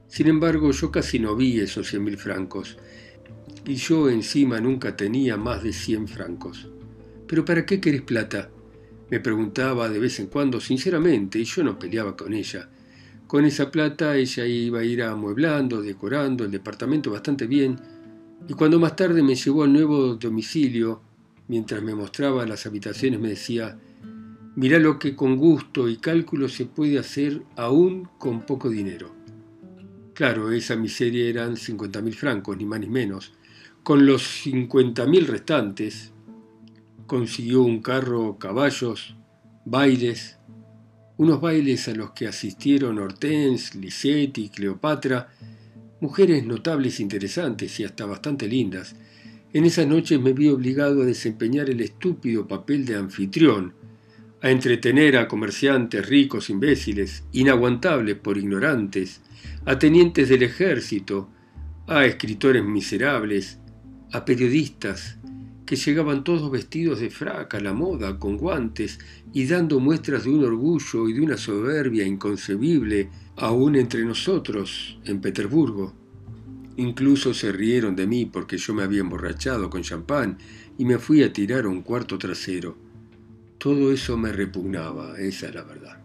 Sin 0.09 0.27
embargo, 0.27 0.73
yo 0.73 0.91
casi 0.91 1.19
no 1.19 1.37
vi 1.37 1.61
esos 1.61 1.89
cien 1.89 2.05
mil 2.05 2.19
francos, 2.19 2.77
y 3.65 3.75
yo 3.75 4.09
encima 4.09 4.61
nunca 4.61 4.97
tenía 4.97 5.37
más 5.37 5.63
de 5.63 5.73
cien 5.73 6.09
francos. 6.09 6.69
¿Pero 7.27 7.45
para 7.45 7.65
qué 7.65 7.81
querés 7.81 8.03
plata? 8.03 8.51
Me 9.11 9.21
preguntaba 9.21 9.89
de 9.89 9.99
vez 9.99 10.21
en 10.21 10.27
cuando 10.27 10.61
sinceramente, 10.61 11.39
y 11.39 11.45
yo 11.45 11.63
no 11.65 11.79
peleaba 11.79 12.17
con 12.17 12.33
ella. 12.33 12.69
Con 13.27 13.45
esa 13.45 13.71
plata 13.71 14.17
ella 14.17 14.47
iba 14.47 14.81
a 14.81 14.85
ir 14.85 15.03
amueblando, 15.03 15.83
decorando 15.83 16.45
el 16.45 16.51
departamento 16.51 17.11
bastante 17.11 17.47
bien, 17.47 17.77
y 18.49 18.55
cuando 18.55 18.81
más 18.81 18.97
tarde 18.97 19.23
me 19.23 19.35
llevó 19.35 19.65
al 19.65 19.73
nuevo 19.73 20.15
domicilio, 20.15 21.03
mientras 21.49 21.83
me 21.83 21.95
mostraba 21.95 22.47
las 22.47 22.67
habitaciones, 22.67 23.21
me 23.21 23.31
decía, 23.31 23.79
Mirá 24.57 24.81
lo 24.81 24.99
que 24.99 25.15
con 25.15 25.37
gusto 25.37 25.89
y 25.89 25.99
cálculo 25.99 26.49
se 26.49 26.67
puede 26.67 26.99
hacer 26.99 27.43
aún 27.57 28.09
con 28.19 28.45
poco 28.45 28.69
dinero. 28.69 29.15
Claro, 30.13 30.51
esa 30.51 30.75
miseria 30.75 31.29
eran 31.29 31.55
50.000 31.55 32.13
francos, 32.15 32.57
ni 32.57 32.65
más 32.65 32.81
ni 32.81 32.89
menos. 32.89 33.33
Con 33.83 34.05
los 34.05 34.47
50.000 34.47 35.27
restantes, 35.27 36.13
consiguió 37.07 37.63
un 37.63 37.81
carro, 37.81 38.37
caballos, 38.39 39.17
bailes, 39.65 40.39
unos 41.17 41.41
bailes 41.41 41.89
a 41.89 41.95
los 41.95 42.11
que 42.11 42.27
asistieron 42.27 42.99
Hortense, 42.99 43.79
Lisette 43.79 44.37
y 44.37 44.49
Cleopatra, 44.51 45.31
mujeres 46.01 46.45
notables, 46.45 47.01
interesantes 47.01 47.81
y 47.81 47.85
hasta 47.85 48.05
bastante 48.05 48.47
lindas. 48.47 48.97
En 49.55 49.65
esas 49.65 49.87
noches 49.87 50.21
me 50.21 50.35
vi 50.35 50.49
obligado 50.49 51.03
a 51.03 51.07
desempeñar 51.07 51.71
el 51.71 51.81
estúpido 51.81 52.47
papel 52.47 52.85
de 52.85 52.97
anfitrión, 52.97 53.73
a 54.43 54.51
entretener 54.51 55.17
a 55.17 55.27
comerciantes 55.27 56.07
ricos 56.07 56.51
imbéciles, 56.51 57.25
inaguantables 57.33 58.17
por 58.17 58.37
ignorantes, 58.37 59.23
a 59.65 59.79
tenientes 59.79 60.29
del 60.29 60.43
ejército, 60.43 61.31
a 61.87 62.05
escritores 62.05 62.63
miserables, 62.63 63.59
a 64.13 64.25
periodistas, 64.25 65.19
que 65.67 65.77
llegaban 65.77 66.25
todos 66.25 66.51
vestidos 66.51 66.99
de 66.99 67.11
fraca 67.11 67.59
a 67.59 67.61
la 67.61 67.73
moda, 67.73 68.19
con 68.19 68.37
guantes, 68.37 68.99
y 69.33 69.47
dando 69.47 69.79
muestras 69.79 70.25
de 70.25 70.31
un 70.31 70.45
orgullo 70.45 71.09
y 71.09 71.13
de 71.13 71.21
una 71.21 71.37
soberbia 71.37 72.05
inconcebible 72.05 73.09
aún 73.37 73.77
entre 73.77 74.05
nosotros, 74.05 74.99
en 75.05 75.21
Petersburgo. 75.21 75.95
Incluso 76.77 77.35
se 77.35 77.53
rieron 77.53 77.95
de 77.95 78.07
mí 78.07 78.27
porque 78.27 78.59
yo 78.59 78.75
me 78.75 78.83
había 78.83 79.01
emborrachado 79.01 79.71
con 79.71 79.83
champán 79.83 80.39
y 80.77 80.85
me 80.85 80.99
fui 80.99 81.23
a 81.23 81.33
tirar 81.33 81.65
a 81.65 81.69
un 81.69 81.83
cuarto 81.83 82.19
trasero. 82.19 82.77
Todo 83.59 83.93
eso 83.93 84.17
me 84.17 84.33
repugnaba, 84.33 85.19
esa 85.21 85.49
es 85.49 85.55
la 85.55 85.63
verdad. 85.63 86.03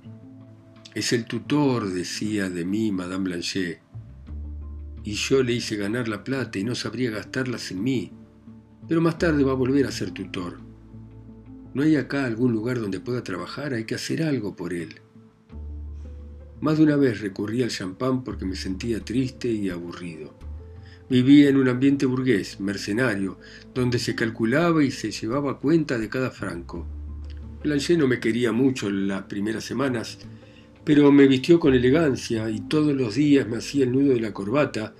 Es 0.94 1.12
el 1.12 1.26
tutor, 1.26 1.90
decía 1.92 2.50
de 2.50 2.66
mí 2.66 2.92
Madame 2.92 3.26
Blanchet, 3.26 3.80
y 5.06 5.14
yo 5.14 5.44
le 5.44 5.54
hice 5.54 5.76
ganar 5.76 6.08
la 6.08 6.24
plata 6.24 6.58
y 6.58 6.64
no 6.64 6.74
sabría 6.74 7.12
gastarla 7.12 7.60
sin 7.60 7.84
mí, 7.84 8.12
pero 8.88 9.02
más 9.02 9.20
tarde 9.20 9.44
va 9.44 9.52
a 9.52 9.56
volver 9.56 9.86
a 9.86 9.92
ser 9.92 10.10
tutor. 10.10 10.58
¿No 11.76 11.84
hay 11.84 11.96
acá 11.96 12.26
algún 12.26 12.52
lugar 12.52 12.80
donde 12.80 13.00
pueda 13.00 13.24
trabajar? 13.24 13.76
Hay 13.76 13.86
que 13.86 13.94
hacer 13.94 14.24
algo 14.24 14.56
por 14.56 14.74
él. 14.74 14.96
Más 16.60 16.80
de 16.80 16.86
una 16.86 16.96
vez 16.96 17.22
recurrí 17.22 17.62
al 17.62 17.70
champán 17.70 18.24
porque 18.24 18.46
me 18.46 18.56
sentía 18.56 19.00
triste 19.00 19.48
y 19.48 19.70
aburrido. 19.70 20.34
Vivía 21.08 21.50
en 21.50 21.58
un 21.58 21.68
ambiente 21.68 22.08
burgués, 22.08 22.60
mercenario, 22.60 23.38
donde 23.76 24.00
se 24.00 24.16
calculaba 24.16 24.84
y 24.84 24.90
se 24.90 25.12
llevaba 25.12 25.60
cuenta 25.60 26.00
de 26.00 26.10
cada 26.10 26.32
franco. 26.32 26.88
Blanchet 27.64 28.00
no 28.00 28.08
me 28.08 28.20
quería 28.20 28.52
mucho 28.52 28.88
en 28.88 29.08
las 29.08 29.24
primeras 29.24 29.66
semanas, 29.66 30.18
pero 30.86 31.12
me 31.12 31.28
vistió 31.28 31.60
con 31.60 31.74
elegancia 31.74 32.50
y 32.50 32.62
todos 32.62 32.96
los 32.96 33.16
días 33.16 33.48
me 33.48 33.58
hacía 33.58 33.84
el 33.84 33.92
nudo 33.92 34.14
de 34.14 34.22
la 34.22 34.34
corbata, 34.34 34.94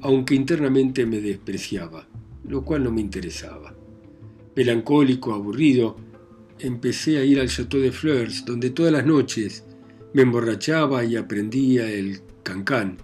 aunque 0.00 0.34
internamente 0.34 1.04
me 1.04 1.20
despreciaba, 1.20 2.08
lo 2.48 2.64
cual 2.64 2.84
no 2.84 2.90
me 2.90 3.02
interesaba. 3.02 3.74
Melancólico, 4.56 5.34
aburrido, 5.34 5.96
empecé 6.58 7.18
a 7.18 7.24
ir 7.24 7.38
al 7.38 7.48
Château 7.48 7.82
de 7.82 7.92
Fleurs, 7.92 8.44
donde 8.46 8.70
todas 8.70 8.92
las 8.92 9.04
noches 9.04 9.64
me 10.14 10.22
emborrachaba 10.22 11.04
y 11.04 11.16
aprendía 11.16 11.90
el 11.90 12.20
cancán, 12.42 12.96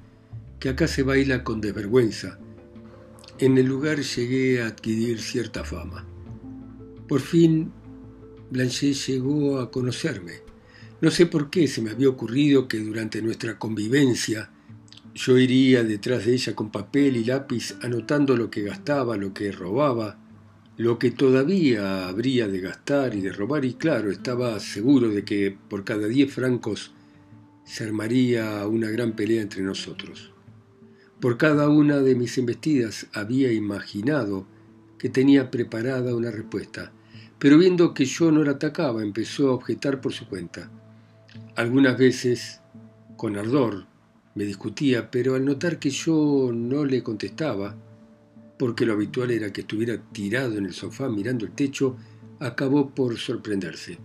que 0.58 0.70
acá 0.70 0.88
se 0.88 1.02
baila 1.02 1.44
con 1.44 1.60
desvergüenza. 1.60 2.38
En 3.38 3.58
el 3.58 3.66
lugar 3.66 4.00
llegué 4.00 4.62
a 4.62 4.68
adquirir 4.68 5.20
cierta 5.20 5.64
fama. 5.64 6.06
Por 7.06 7.20
fin 7.20 7.70
Blanchet 8.50 8.94
llegó 8.94 9.58
a 9.58 9.70
conocerme. 9.70 10.51
No 11.02 11.11
sé 11.11 11.26
por 11.26 11.50
qué 11.50 11.66
se 11.66 11.82
me 11.82 11.90
había 11.90 12.09
ocurrido 12.09 12.68
que 12.68 12.78
durante 12.78 13.23
nuestra 13.23 13.59
convivencia 13.59 14.50
yo 15.16 15.37
iría 15.37 15.82
detrás 15.82 16.25
de 16.25 16.35
ella 16.35 16.54
con 16.54 16.71
papel 16.71 17.16
y 17.16 17.25
lápiz 17.25 17.75
anotando 17.82 18.37
lo 18.37 18.52
que 18.52 18.62
gastaba, 18.62 19.16
lo 19.16 19.35
que 19.35 19.50
robaba, 19.50 20.16
lo 20.76 21.00
que 21.00 21.11
todavía 21.11 22.06
habría 22.06 22.47
de 22.47 22.61
gastar 22.61 23.16
y 23.16 23.21
de 23.21 23.32
robar 23.32 23.64
y 23.64 23.75
claro, 23.75 24.12
estaba 24.12 24.61
seguro 24.61 25.09
de 25.09 25.25
que 25.25 25.59
por 25.68 25.82
cada 25.82 26.06
diez 26.06 26.32
francos 26.32 26.92
se 27.64 27.82
armaría 27.82 28.64
una 28.68 28.88
gran 28.88 29.16
pelea 29.16 29.42
entre 29.42 29.62
nosotros. 29.62 30.32
Por 31.18 31.37
cada 31.37 31.68
una 31.68 31.99
de 31.99 32.14
mis 32.14 32.38
embestidas 32.38 33.09
había 33.12 33.52
imaginado 33.52 34.47
que 34.99 35.09
tenía 35.09 35.50
preparada 35.50 36.14
una 36.14 36.30
respuesta 36.30 36.92
pero 37.42 37.59
viendo 37.59 37.92
que 37.92 38.04
yo 38.04 38.30
no 38.30 38.44
la 38.44 38.52
atacaba, 38.52 39.02
empezó 39.02 39.49
a 39.49 39.54
objetar 39.54 40.00
por 40.00 40.12
su 40.12 40.28
cuenta. 40.28 40.71
Algunas 41.56 41.99
veces, 41.99 42.61
con 43.16 43.37
ardor, 43.37 43.87
me 44.35 44.44
discutía, 44.44 45.11
pero 45.11 45.35
al 45.35 45.44
notar 45.44 45.78
que 45.78 45.90
yo 45.90 46.50
no 46.52 46.85
le 46.85 47.02
contestaba, 47.02 47.75
porque 48.59 48.87
lo 48.87 48.94
habitual 48.94 49.30
era 49.30 49.52
que 49.52 49.62
estuviera 49.62 49.99
tirado 50.12 50.56
en 50.56 50.66
el 50.66 50.73
sofá 50.73 51.09
mirando 51.09 51.44
el 51.44 51.52
techo, 51.52 51.97
acabó 52.40 52.90
por 52.90 53.18
sorprenderse. 53.18 53.99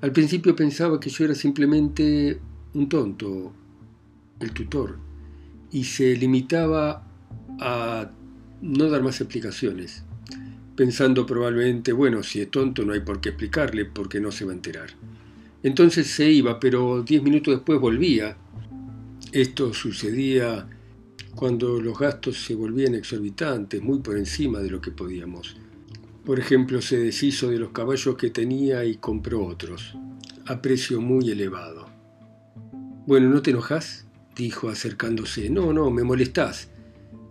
Al 0.00 0.12
principio 0.12 0.56
pensaba 0.56 0.98
que 0.98 1.10
yo 1.10 1.24
era 1.24 1.34
simplemente 1.34 2.40
un 2.74 2.88
tonto, 2.88 3.52
el 4.40 4.52
tutor, 4.52 4.98
y 5.70 5.84
se 5.84 6.16
limitaba 6.16 7.06
a 7.60 8.10
no 8.60 8.90
dar 8.90 9.02
más 9.02 9.20
explicaciones 9.20 10.04
pensando 10.76 11.26
probablemente, 11.26 11.92
bueno, 11.92 12.22
si 12.22 12.40
es 12.40 12.50
tonto 12.50 12.84
no 12.84 12.92
hay 12.92 13.00
por 13.00 13.20
qué 13.20 13.30
explicarle 13.30 13.84
porque 13.84 14.20
no 14.20 14.32
se 14.32 14.44
va 14.44 14.52
a 14.52 14.54
enterar. 14.54 14.90
Entonces 15.62 16.08
se 16.08 16.30
iba, 16.30 16.58
pero 16.58 17.02
diez 17.02 17.22
minutos 17.22 17.54
después 17.54 17.80
volvía. 17.80 18.36
Esto 19.32 19.72
sucedía 19.72 20.68
cuando 21.34 21.80
los 21.80 21.98
gastos 21.98 22.44
se 22.44 22.54
volvían 22.54 22.94
exorbitantes, 22.94 23.82
muy 23.82 24.00
por 24.00 24.18
encima 24.18 24.60
de 24.60 24.70
lo 24.70 24.80
que 24.80 24.90
podíamos. 24.90 25.56
Por 26.24 26.38
ejemplo, 26.38 26.80
se 26.82 26.98
deshizo 26.98 27.50
de 27.50 27.58
los 27.58 27.70
caballos 27.70 28.16
que 28.16 28.30
tenía 28.30 28.84
y 28.84 28.96
compró 28.96 29.44
otros, 29.44 29.96
a 30.46 30.60
precio 30.60 31.00
muy 31.00 31.30
elevado. 31.30 31.86
Bueno, 33.06 33.28
¿no 33.28 33.42
te 33.42 33.50
enojas? 33.50 34.06
dijo 34.36 34.68
acercándose. 34.68 35.50
No, 35.50 35.72
no, 35.72 35.90
me 35.90 36.04
molestás, 36.04 36.70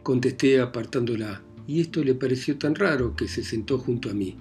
contesté 0.03 0.59
apartándola 0.59 1.41
y 1.67 1.81
esto 1.81 2.03
le 2.03 2.15
pareció 2.15 2.57
tan 2.57 2.75
raro 2.75 3.15
que 3.15 3.27
se 3.27 3.43
sentó 3.43 3.77
junto 3.77 4.09
a 4.09 4.13
mí. 4.13 4.38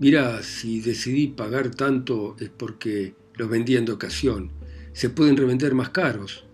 Mirá, 0.00 0.42
si 0.44 0.80
decidí 0.80 1.26
pagar 1.26 1.70
tanto 1.70 2.36
es 2.38 2.50
porque 2.50 3.14
los 3.34 3.48
vendía 3.48 3.80
en 3.80 3.90
ocasión. 3.90 4.52
Se 4.92 5.10
pueden 5.10 5.36
revender 5.36 5.74
más 5.74 5.90
caros. 5.90 6.46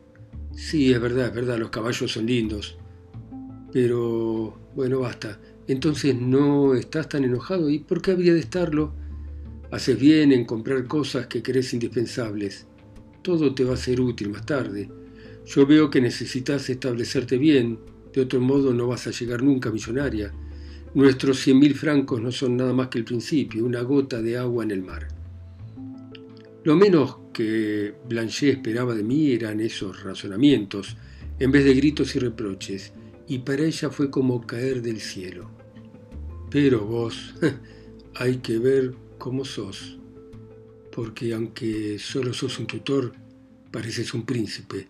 Sí, 0.52 0.92
es 0.92 1.00
verdad, 1.00 1.28
es 1.28 1.34
verdad, 1.34 1.58
los 1.58 1.70
caballos 1.70 2.12
son 2.12 2.26
lindos. 2.26 2.78
Pero, 3.70 4.58
bueno, 4.74 5.00
basta. 5.00 5.38
Entonces 5.66 6.14
no 6.14 6.74
estás 6.74 7.08
tan 7.08 7.24
enojado. 7.24 7.68
¿Y 7.68 7.80
por 7.80 8.00
qué 8.00 8.12
habría 8.12 8.32
de 8.32 8.40
estarlo? 8.40 8.94
Haces 9.70 9.98
bien 9.98 10.32
en 10.32 10.46
comprar 10.46 10.86
cosas 10.86 11.26
que 11.26 11.42
crees 11.42 11.74
indispensables. 11.74 12.66
Todo 13.22 13.54
te 13.54 13.64
va 13.64 13.74
a 13.74 13.78
ser 13.78 14.00
útil 14.00 14.30
más 14.30 14.46
tarde. 14.46 14.90
Yo 15.44 15.66
veo 15.66 15.90
que 15.90 16.00
necesitas 16.00 16.70
establecerte 16.70 17.36
bien, 17.36 17.78
de 18.14 18.22
otro 18.22 18.40
modo 18.40 18.72
no 18.72 18.86
vas 18.86 19.06
a 19.06 19.10
llegar 19.10 19.42
nunca 19.42 19.70
millonaria. 19.70 20.32
Nuestros 20.94 21.40
cien 21.40 21.58
mil 21.58 21.74
francos 21.74 22.22
no 22.22 22.30
son 22.30 22.56
nada 22.56 22.72
más 22.72 22.86
que 22.86 22.98
el 22.98 23.04
principio, 23.04 23.64
una 23.64 23.82
gota 23.82 24.22
de 24.22 24.38
agua 24.38 24.62
en 24.62 24.70
el 24.70 24.82
mar. 24.82 25.08
Lo 26.62 26.76
menos 26.76 27.16
que 27.32 27.94
Blanchet 28.08 28.58
esperaba 28.58 28.94
de 28.94 29.02
mí 29.02 29.32
eran 29.32 29.58
esos 29.60 30.04
razonamientos, 30.04 30.96
en 31.40 31.50
vez 31.50 31.64
de 31.64 31.74
gritos 31.74 32.14
y 32.14 32.20
reproches, 32.20 32.92
y 33.26 33.40
para 33.40 33.64
ella 33.64 33.90
fue 33.90 34.08
como 34.08 34.46
caer 34.46 34.82
del 34.82 35.00
cielo. 35.00 35.50
Pero 36.48 36.84
vos, 36.84 37.34
hay 38.14 38.36
que 38.36 38.60
ver 38.60 38.94
cómo 39.18 39.44
sos, 39.44 39.98
porque 40.92 41.34
aunque 41.34 41.98
solo 41.98 42.32
sos 42.32 42.60
un 42.60 42.68
tutor, 42.68 43.14
pareces 43.72 44.14
un 44.14 44.24
príncipe. 44.24 44.86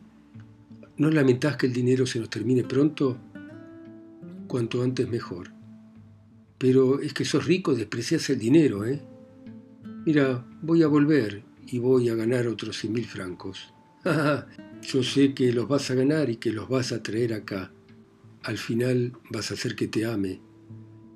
¿No 0.98 1.10
lamentás 1.10 1.56
que 1.56 1.64
el 1.64 1.72
dinero 1.72 2.04
se 2.04 2.20
nos 2.20 2.28
termine 2.28 2.62
pronto? 2.62 3.16
Cuanto 4.46 4.82
antes 4.82 5.08
mejor. 5.08 5.53
Pero 6.64 6.98
es 7.02 7.12
que 7.12 7.26
sos 7.26 7.44
rico, 7.44 7.74
desprecias 7.74 8.30
el 8.30 8.38
dinero, 8.38 8.86
¿eh? 8.86 8.98
Mira, 10.06 10.46
voy 10.62 10.82
a 10.82 10.86
volver 10.86 11.44
y 11.66 11.78
voy 11.78 12.08
a 12.08 12.14
ganar 12.14 12.46
otros 12.46 12.78
cien 12.78 12.94
mil 12.94 13.04
francos. 13.04 13.74
Yo 14.82 15.02
sé 15.02 15.34
que 15.34 15.52
los 15.52 15.68
vas 15.68 15.90
a 15.90 15.94
ganar 15.94 16.30
y 16.30 16.36
que 16.36 16.52
los 16.52 16.66
vas 16.70 16.92
a 16.92 17.02
traer 17.02 17.34
acá. 17.34 17.70
Al 18.42 18.56
final 18.56 19.12
vas 19.28 19.50
a 19.50 19.54
hacer 19.54 19.76
que 19.76 19.88
te 19.88 20.06
ame. 20.06 20.40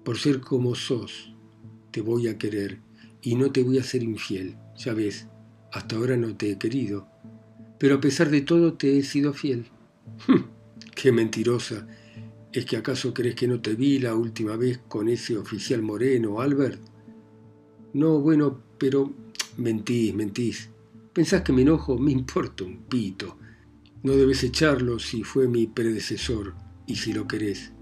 Por 0.04 0.18
ser 0.18 0.40
como 0.40 0.74
sos, 0.74 1.34
te 1.92 2.02
voy 2.02 2.28
a 2.28 2.36
querer 2.36 2.80
y 3.22 3.34
no 3.34 3.50
te 3.50 3.62
voy 3.62 3.78
a 3.78 3.84
ser 3.84 4.02
infiel. 4.02 4.58
Ya 4.76 4.92
ves, 4.92 5.28
hasta 5.72 5.96
ahora 5.96 6.18
no 6.18 6.36
te 6.36 6.50
he 6.50 6.58
querido. 6.58 7.08
Pero 7.78 7.94
a 7.94 8.00
pesar 8.02 8.28
de 8.28 8.42
todo 8.42 8.74
te 8.74 8.98
he 8.98 9.02
sido 9.02 9.32
fiel. 9.32 9.64
¡Qué 10.94 11.10
mentirosa! 11.10 11.86
¿Es 12.52 12.64
que 12.64 12.78
acaso 12.78 13.12
crees 13.12 13.34
que 13.34 13.46
no 13.46 13.60
te 13.60 13.74
vi 13.74 13.98
la 13.98 14.14
última 14.14 14.56
vez 14.56 14.80
con 14.88 15.08
ese 15.08 15.36
oficial 15.36 15.82
moreno, 15.82 16.40
Albert? 16.40 16.80
No, 17.92 18.20
bueno, 18.20 18.62
pero 18.78 19.12
mentís, 19.58 20.14
mentís. 20.14 20.70
¿Pensás 21.12 21.42
que 21.42 21.52
me 21.52 21.62
enojo? 21.62 21.98
Me 21.98 22.12
importa 22.12 22.64
un 22.64 22.84
pito. 22.84 23.36
No 24.02 24.12
debes 24.12 24.44
echarlo 24.44 24.98
si 24.98 25.24
fue 25.24 25.46
mi 25.46 25.66
predecesor 25.66 26.54
y 26.86 26.96
si 26.96 27.12
lo 27.12 27.28
querés. 27.28 27.72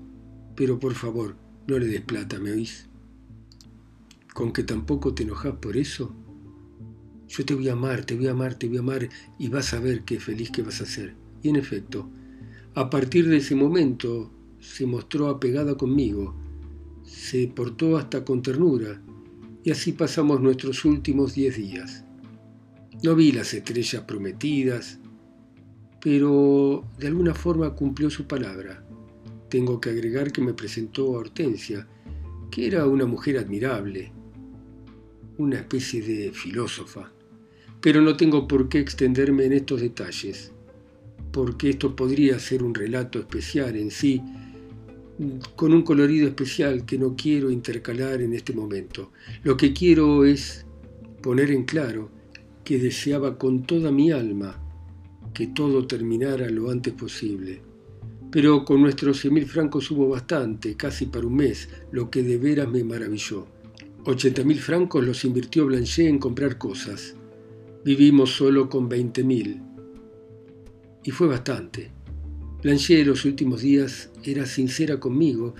Pero 0.56 0.80
por 0.80 0.94
favor, 0.94 1.36
no 1.68 1.78
le 1.78 1.86
des 1.86 2.00
plata, 2.00 2.40
¿me 2.40 2.50
oís? 2.50 2.88
¿Con 4.34 4.52
que 4.52 4.64
tampoco 4.64 5.14
te 5.14 5.22
enojas 5.22 5.54
por 5.56 5.76
eso? 5.76 6.12
Yo 7.28 7.44
te 7.44 7.54
voy 7.54 7.68
a 7.68 7.74
amar, 7.74 8.04
te 8.04 8.16
voy 8.16 8.26
a 8.26 8.32
amar, 8.32 8.54
te 8.54 8.66
voy 8.66 8.78
a 8.78 8.80
amar 8.80 9.08
y 9.38 9.48
vas 9.48 9.74
a 9.74 9.80
ver 9.80 10.02
qué 10.02 10.18
feliz 10.18 10.50
que 10.50 10.62
vas 10.62 10.80
a 10.80 10.86
ser. 10.86 11.14
Y 11.42 11.50
en 11.50 11.56
efecto, 11.56 12.10
a 12.74 12.90
partir 12.90 13.28
de 13.28 13.36
ese 13.36 13.54
momento 13.54 14.32
se 14.66 14.86
mostró 14.86 15.28
apegada 15.28 15.76
conmigo, 15.76 16.34
se 17.04 17.48
portó 17.48 17.96
hasta 17.96 18.24
con 18.24 18.42
ternura 18.42 19.00
y 19.62 19.70
así 19.70 19.92
pasamos 19.92 20.40
nuestros 20.40 20.84
últimos 20.84 21.34
diez 21.34 21.56
días. 21.56 22.04
No 23.02 23.14
vi 23.14 23.32
las 23.32 23.54
estrellas 23.54 24.02
prometidas, 24.02 24.98
pero 26.02 26.84
de 26.98 27.06
alguna 27.06 27.34
forma 27.34 27.74
cumplió 27.74 28.10
su 28.10 28.26
palabra. 28.26 28.84
Tengo 29.48 29.80
que 29.80 29.90
agregar 29.90 30.32
que 30.32 30.42
me 30.42 30.54
presentó 30.54 31.14
a 31.14 31.18
Hortensia, 31.20 31.86
que 32.50 32.66
era 32.66 32.86
una 32.86 33.06
mujer 33.06 33.38
admirable, 33.38 34.12
una 35.38 35.56
especie 35.56 36.02
de 36.02 36.32
filósofa. 36.32 37.12
Pero 37.80 38.00
no 38.00 38.16
tengo 38.16 38.48
por 38.48 38.68
qué 38.68 38.80
extenderme 38.80 39.44
en 39.44 39.52
estos 39.52 39.80
detalles, 39.80 40.52
porque 41.30 41.70
esto 41.70 41.94
podría 41.94 42.38
ser 42.38 42.62
un 42.62 42.74
relato 42.74 43.18
especial 43.18 43.76
en 43.76 43.90
sí, 43.90 44.22
con 45.54 45.72
un 45.72 45.82
colorido 45.82 46.28
especial 46.28 46.84
que 46.84 46.98
no 46.98 47.16
quiero 47.16 47.50
intercalar 47.50 48.20
en 48.20 48.34
este 48.34 48.52
momento. 48.52 49.12
Lo 49.42 49.56
que 49.56 49.72
quiero 49.72 50.24
es 50.24 50.66
poner 51.22 51.50
en 51.50 51.64
claro 51.64 52.10
que 52.64 52.78
deseaba 52.78 53.38
con 53.38 53.62
toda 53.62 53.90
mi 53.90 54.10
alma 54.10 54.62
que 55.32 55.48
todo 55.48 55.86
terminara 55.86 56.48
lo 56.50 56.70
antes 56.70 56.92
posible. 56.92 57.62
Pero 58.30 58.64
con 58.64 58.82
nuestros 58.82 59.20
cien 59.20 59.34
mil 59.34 59.46
francos 59.46 59.90
hubo 59.90 60.08
bastante, 60.08 60.76
casi 60.76 61.06
para 61.06 61.26
un 61.26 61.36
mes, 61.36 61.68
lo 61.92 62.10
que 62.10 62.22
de 62.22 62.38
veras 62.38 62.68
me 62.68 62.84
maravilló. 62.84 63.46
Ochenta 64.04 64.44
mil 64.44 64.58
francos 64.58 65.04
los 65.04 65.24
invirtió 65.24 65.66
Blanchet 65.66 66.08
en 66.08 66.18
comprar 66.18 66.58
cosas. 66.58 67.14
Vivimos 67.84 68.30
solo 68.30 68.68
con 68.68 68.88
veinte 68.88 69.22
mil. 69.24 69.62
Y 71.04 71.10
fue 71.10 71.28
bastante. 71.28 71.95
Blanchet 72.62 73.06
los 73.06 73.24
últimos 73.24 73.60
días 73.60 74.10
era 74.24 74.46
sincera 74.46 74.98
conmigo, 74.98 75.54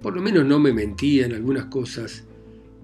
por 0.00 0.14
lo 0.14 0.22
menos 0.22 0.46
no 0.46 0.60
me 0.60 0.72
mentía 0.72 1.26
en 1.26 1.34
algunas 1.34 1.66
cosas, 1.66 2.24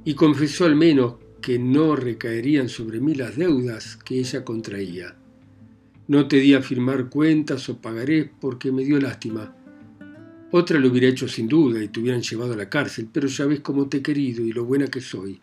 y 0.05 0.15
confesó 0.15 0.65
al 0.65 0.75
menos 0.75 1.15
que 1.41 1.59
no 1.59 1.95
recaerían 1.95 2.69
sobre 2.69 3.01
mí 3.01 3.15
las 3.15 3.37
deudas 3.37 3.97
que 3.97 4.19
ella 4.19 4.45
contraía. 4.45 5.17
No 6.09 6.27
te 6.27 6.39
di 6.39 6.55
a 6.55 6.63
firmar 6.63 7.09
cuentas 7.09 7.69
o 7.69 7.81
pagaré 7.81 8.31
porque 8.41 8.73
me 8.73 8.85
dio 8.85 9.01
lástima. 9.01 9.57
Otra 10.51 10.79
lo 10.79 10.89
hubiera 10.89 11.09
hecho 11.09 11.29
sin 11.29 11.49
duda 11.49 11.83
y 11.83 11.89
te 11.89 12.01
hubieran 12.01 12.23
llevado 12.23 12.53
a 12.53 12.57
la 12.57 12.69
cárcel, 12.69 13.09
pero 13.13 13.29
ya 13.29 13.47
ves 13.47 13.61
cómo 13.61 13.89
te 13.89 13.99
he 13.99 14.03
querido 14.03 14.45
y 14.45 14.53
lo 14.53 14.65
buena 14.65 14.87
que 14.87 15.01
soy. 15.01 15.39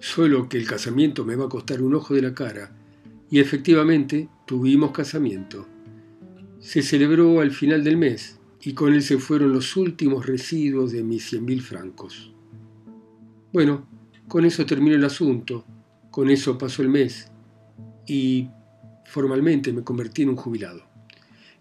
Solo 0.00 0.48
que 0.48 0.58
el 0.58 0.66
casamiento 0.66 1.24
me 1.24 1.36
va 1.36 1.46
a 1.46 1.48
costar 1.48 1.82
un 1.82 1.94
ojo 1.94 2.14
de 2.14 2.22
la 2.22 2.34
cara. 2.34 2.72
Y 3.30 3.40
efectivamente 3.40 4.28
tuvimos 4.46 4.92
casamiento 4.92 5.66
se 6.60 6.82
celebró 6.82 7.40
al 7.40 7.52
final 7.52 7.84
del 7.84 7.96
mes 7.96 8.38
y 8.60 8.72
con 8.72 8.92
él 8.92 9.02
se 9.02 9.18
fueron 9.18 9.52
los 9.52 9.76
últimos 9.76 10.26
residuos 10.26 10.92
de 10.92 11.04
mis 11.04 11.28
cien 11.28 11.44
mil 11.44 11.62
francos. 11.62 12.32
Bueno, 13.52 13.86
con 14.26 14.44
eso 14.44 14.66
terminó 14.66 14.96
el 14.96 15.04
asunto, 15.04 15.64
con 16.10 16.30
eso 16.30 16.58
pasó 16.58 16.82
el 16.82 16.88
mes 16.88 17.30
y 18.06 18.48
formalmente 19.06 19.72
me 19.72 19.84
convertí 19.84 20.22
en 20.22 20.30
un 20.30 20.36
jubilado. 20.36 20.82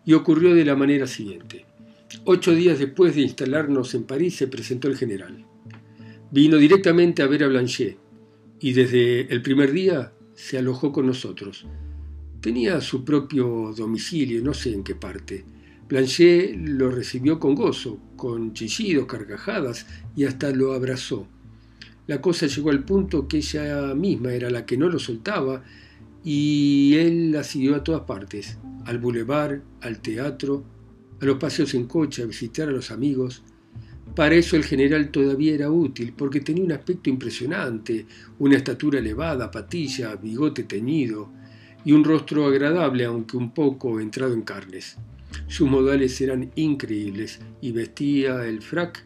Y 0.03 0.13
ocurrió 0.13 0.55
de 0.55 0.65
la 0.65 0.75
manera 0.75 1.05
siguiente. 1.05 1.65
Ocho 2.23 2.55
días 2.55 2.79
después 2.79 3.15
de 3.15 3.21
instalarnos 3.21 3.93
en 3.93 4.03
París 4.03 4.35
se 4.35 4.47
presentó 4.47 4.87
el 4.87 4.97
general. 4.97 5.45
Vino 6.31 6.57
directamente 6.57 7.21
a 7.21 7.27
ver 7.27 7.43
a 7.43 7.47
Blanchet 7.47 7.97
y 8.59 8.73
desde 8.73 9.31
el 9.33 9.41
primer 9.41 9.71
día 9.71 10.13
se 10.33 10.57
alojó 10.57 10.91
con 10.91 11.05
nosotros 11.05 11.67
Tenía 12.47 12.79
su 12.79 13.03
propio 13.03 13.73
domicilio, 13.75 14.41
no 14.41 14.53
sé 14.53 14.73
en 14.73 14.81
qué 14.81 14.95
parte. 14.95 15.43
Blanchet 15.89 16.55
lo 16.55 16.89
recibió 16.89 17.41
con 17.41 17.55
gozo, 17.55 17.99
con 18.15 18.53
chillidos, 18.53 19.05
carcajadas 19.05 19.85
y 20.15 20.23
hasta 20.23 20.51
lo 20.51 20.71
abrazó. 20.71 21.27
La 22.07 22.21
cosa 22.21 22.47
llegó 22.47 22.69
al 22.69 22.85
punto 22.85 23.27
que 23.27 23.39
ella 23.39 23.93
misma 23.95 24.31
era 24.31 24.49
la 24.49 24.65
que 24.65 24.77
no 24.77 24.87
lo 24.87 24.97
soltaba 24.97 25.61
y 26.23 26.95
él 26.95 27.33
la 27.33 27.43
siguió 27.43 27.75
a 27.75 27.83
todas 27.83 28.03
partes, 28.03 28.57
al 28.85 28.97
bulevar, 28.97 29.61
al 29.81 29.99
teatro, 29.99 30.63
a 31.19 31.25
los 31.25 31.37
paseos 31.39 31.73
en 31.73 31.85
coche, 31.85 32.23
a 32.23 32.27
visitar 32.27 32.69
a 32.69 32.71
los 32.71 32.91
amigos. 32.91 33.43
Para 34.15 34.35
eso 34.35 34.55
el 34.55 34.63
general 34.63 35.11
todavía 35.11 35.53
era 35.53 35.69
útil, 35.69 36.13
porque 36.15 36.39
tenía 36.39 36.63
un 36.63 36.71
aspecto 36.71 37.09
impresionante, 37.09 38.05
una 38.39 38.55
estatura 38.55 38.99
elevada, 38.99 39.51
patilla, 39.51 40.15
bigote 40.15 40.63
teñido, 40.63 41.35
y 41.87 41.93
un 41.93 42.03
rostro 42.03 42.45
agradable, 42.47 43.05
aunque 43.05 43.37
un 43.37 43.53
poco 43.53 44.01
entrado 44.01 44.33
en 44.33 44.41
carnes. 44.41 44.97
Sus 45.47 45.69
modales 45.69 46.19
eran 46.19 46.51
increíbles 46.55 47.39
y 47.61 47.71
vestía 47.71 48.45
el 48.45 48.61
frac 48.61 49.05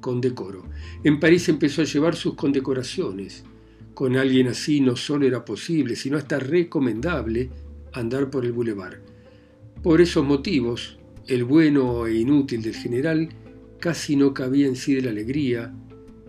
con 0.00 0.20
decoro. 0.20 0.62
En 1.02 1.18
París 1.18 1.48
empezó 1.48 1.82
a 1.82 1.86
llevar 1.86 2.14
sus 2.14 2.34
condecoraciones. 2.34 3.42
Con 3.94 4.16
alguien 4.16 4.46
así 4.46 4.80
no 4.80 4.94
solo 4.94 5.26
era 5.26 5.44
posible, 5.44 5.96
sino 5.96 6.18
hasta 6.18 6.38
recomendable 6.38 7.50
andar 7.94 8.30
por 8.30 8.46
el 8.46 8.52
bulevar. 8.52 9.00
Por 9.82 10.00
esos 10.00 10.24
motivos, 10.24 11.00
el 11.26 11.42
bueno 11.42 12.06
e 12.06 12.14
inútil 12.14 12.62
del 12.62 12.76
general 12.76 13.28
casi 13.80 14.14
no 14.14 14.32
cabía 14.32 14.68
en 14.68 14.76
sí 14.76 14.94
de 14.94 15.02
la 15.02 15.10
alegría, 15.10 15.74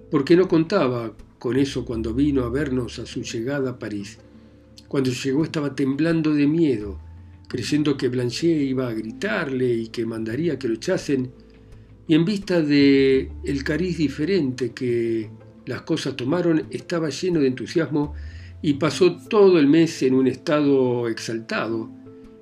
porque 0.10 0.36
no 0.36 0.48
contaba 0.48 1.14
con 1.38 1.58
eso 1.58 1.86
cuando 1.86 2.12
vino 2.16 2.44
a 2.44 2.50
vernos 2.50 2.98
a 2.98 3.06
su 3.06 3.22
llegada 3.22 3.70
a 3.70 3.78
París. 3.78 4.18
Cuando 4.92 5.10
llegó 5.10 5.46
estaba 5.46 5.74
temblando 5.74 6.34
de 6.34 6.48
miedo, 6.48 7.00
creyendo 7.48 7.96
que 7.96 8.10
Blanchet 8.10 8.62
iba 8.62 8.90
a 8.90 8.94
gritarle 8.94 9.74
y 9.74 9.88
que 9.88 10.06
mandaría 10.06 10.60
que 10.60 10.68
lo 10.68 10.74
echasen, 10.74 11.32
y 12.10 12.14
en 12.14 12.26
vista 12.26 12.62
de 12.62 13.32
el 13.46 13.64
cariz 13.64 13.98
diferente 13.98 14.74
que 14.74 15.30
las 15.66 15.84
cosas 15.84 16.18
tomaron, 16.18 16.66
estaba 16.72 17.08
lleno 17.08 17.40
de 17.40 17.48
entusiasmo 17.48 18.16
y 18.62 18.74
pasó 18.74 19.16
todo 19.16 19.60
el 19.60 19.68
mes 19.68 20.04
en 20.04 20.14
un 20.14 20.28
estado 20.28 21.08
exaltado, 21.08 21.90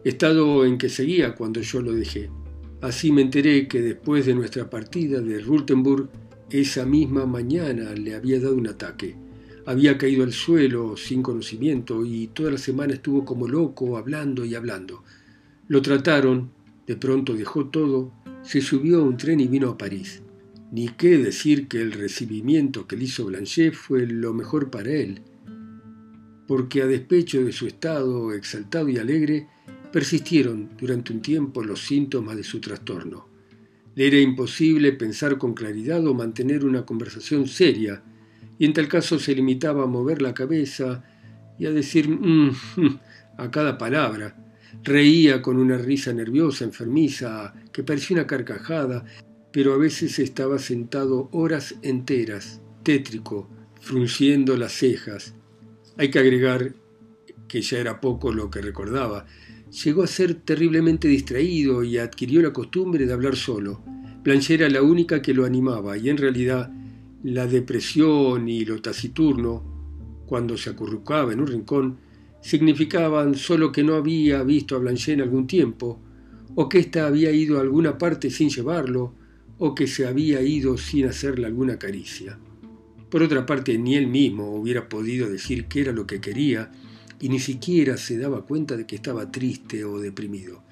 estado 0.03 0.65
en 0.65 0.79
que 0.79 0.89
seguía 0.89 1.35
cuando 1.35 1.62
yo 1.62 1.83
lo 1.83 1.93
dejé. 1.93 2.31
Así 2.81 3.12
me 3.12 3.21
enteré 3.21 3.67
que 3.67 3.79
después 3.79 4.25
de 4.25 4.33
nuestra 4.33 4.71
partida 4.71 5.21
de 5.21 5.39
Rultenburg, 5.39 6.09
esa 6.49 6.83
misma 6.83 7.27
mañana 7.27 7.93
le 7.93 8.15
había 8.15 8.39
dado 8.39 8.55
un 8.55 8.69
ataque 8.69 9.28
había 9.69 9.99
caído 9.99 10.23
al 10.23 10.34
suelo 10.34 10.97
sin 10.97 11.21
conocimiento 11.21 12.03
y 12.03 12.25
toda 12.25 12.49
la 12.49 12.58
semana 12.58 12.95
estuvo 12.95 13.23
como 13.23 13.47
loco 13.47 13.97
hablando 13.97 14.43
y 14.43 14.55
hablando. 14.55 15.03
Lo 15.67 15.84
trataron, 15.84 16.49
de 16.88 16.95
pronto 16.95 17.36
dejó 17.36 17.67
todo, 17.67 18.12
se 18.41 18.62
subió 18.62 18.97
a 18.99 19.03
un 19.03 19.15
tren 19.15 19.39
y 19.39 19.47
vino 19.47 19.69
a 19.69 19.77
París. 19.77 20.23
Ni 20.71 20.89
qué 20.89 21.19
decir 21.19 21.67
que 21.67 21.84
el 21.84 21.91
recibimiento 21.91 22.88
que 22.88 22.97
le 22.97 23.03
hizo 23.03 23.27
Blanchet 23.27 23.75
fue 23.75 24.08
lo 24.08 24.34
mejor 24.34 24.71
para 24.71 24.89
él. 24.89 25.21
porque 26.47 26.82
a 26.82 26.88
despecho 26.88 27.43
de 27.43 27.51
su 27.51 27.67
estado 27.67 28.34
exaltado 28.34 28.89
y 28.89 28.97
alegre, 28.97 29.49
persistieron 29.93 30.69
durante 30.79 31.13
un 31.13 31.21
tiempo 31.21 31.63
los 31.63 31.86
síntomas 31.86 32.36
de 32.36 32.43
su 32.43 32.60
trastorno. 32.60 33.27
Le 33.93 34.08
era 34.08 34.19
imposible 34.19 34.93
pensar 34.93 35.38
con 35.38 35.53
claridad 35.53 36.03
o 36.08 36.15
mantener 36.15 36.65
una 36.65 36.88
conversación 36.88 37.45
seria, 37.45 38.01
y 38.59 38.65
en 38.65 38.73
tal 38.73 38.87
caso 38.87 39.17
se 39.17 39.33
limitaba 39.33 39.85
a 39.85 39.87
mover 39.87 40.21
la 40.21 40.35
cabeza 40.35 41.03
y 41.57 41.65
a 41.65 41.71
decir 41.71 42.07
mm, 42.07 42.51
mm", 42.75 42.99
a 43.37 43.49
cada 43.49 43.79
palabra. 43.79 44.35
Reía 44.83 45.41
con 45.41 45.57
una 45.57 45.77
risa 45.77 46.13
nerviosa, 46.13 46.63
enfermiza, 46.63 47.55
que 47.73 47.83
parecía 47.83 48.17
una 48.17 48.27
carcajada, 48.27 49.03
pero 49.51 49.73
a 49.73 49.77
veces 49.77 50.19
estaba 50.19 50.59
sentado 50.59 51.29
horas 51.31 51.75
enteras, 51.81 52.61
tétrico, 52.83 53.49
frunciendo 53.81 54.55
las 54.55 54.73
cejas, 54.73 55.33
hay 55.99 56.09
que 56.09 56.19
agregar 56.19 56.73
que 57.49 57.61
ya 57.61 57.77
era 57.77 57.99
poco 57.99 58.31
lo 58.31 58.49
que 58.49 58.61
recordaba. 58.61 59.25
Llegó 59.83 60.03
a 60.03 60.07
ser 60.07 60.33
terriblemente 60.33 61.09
distraído 61.09 61.83
y 61.83 61.97
adquirió 61.97 62.41
la 62.41 62.53
costumbre 62.53 63.05
de 63.05 63.11
hablar 63.11 63.35
solo. 63.35 63.83
Blanche 64.23 64.53
era 64.53 64.69
la 64.69 64.81
única 64.81 65.21
que 65.21 65.33
lo 65.33 65.45
animaba 65.45 65.97
y 65.97 66.09
en 66.09 66.15
realidad 66.15 66.71
la 67.23 67.47
depresión 67.47 68.47
y 68.47 68.65
lo 68.65 68.82
taciturno, 68.82 70.23
cuando 70.25 70.58
se 70.58 70.69
acurrucaba 70.69 71.34
en 71.34 71.41
un 71.41 71.47
rincón, 71.47 71.97
significaban 72.41 73.36
solo 73.36 73.71
que 73.71 73.84
no 73.84 73.95
había 73.95 74.43
visto 74.43 74.75
a 74.75 74.79
Blanche 74.79 75.13
en 75.13 75.21
algún 75.21 75.47
tiempo, 75.47 75.99
o 76.55 76.69
que 76.69 76.79
ésta 76.79 77.08
había 77.08 77.32
ido 77.32 77.58
a 77.58 77.62
alguna 77.62 77.97
parte 77.97 78.29
sin 78.29 78.49
llevarlo, 78.49 79.13
o 79.58 79.75
que 79.75 79.88
se 79.88 80.08
había 80.08 80.41
ido 80.41 80.77
sin 80.77 81.05
hacerle 81.05 81.45
alguna 81.45 81.77
caricia. 81.77 82.39
Por 83.10 83.23
otra 83.23 83.45
parte, 83.45 83.77
ni 83.77 83.95
él 83.95 84.08
mismo 84.08 84.55
hubiera 84.55 84.88
podido 84.88 85.29
decir 85.29 85.65
qué 85.65 85.82
era 85.82 85.91
lo 85.91 86.08
que 86.08 86.21
quería 86.21 86.71
y 87.19 87.27
ni 87.27 87.39
siquiera 87.39 87.97
se 87.97 88.17
daba 88.17 88.45
cuenta 88.45 88.77
de 88.77 88.86
que 88.86 88.95
estaba 88.95 89.29
triste 89.32 89.84
o 89.84 89.99
deprimido. 89.99 90.63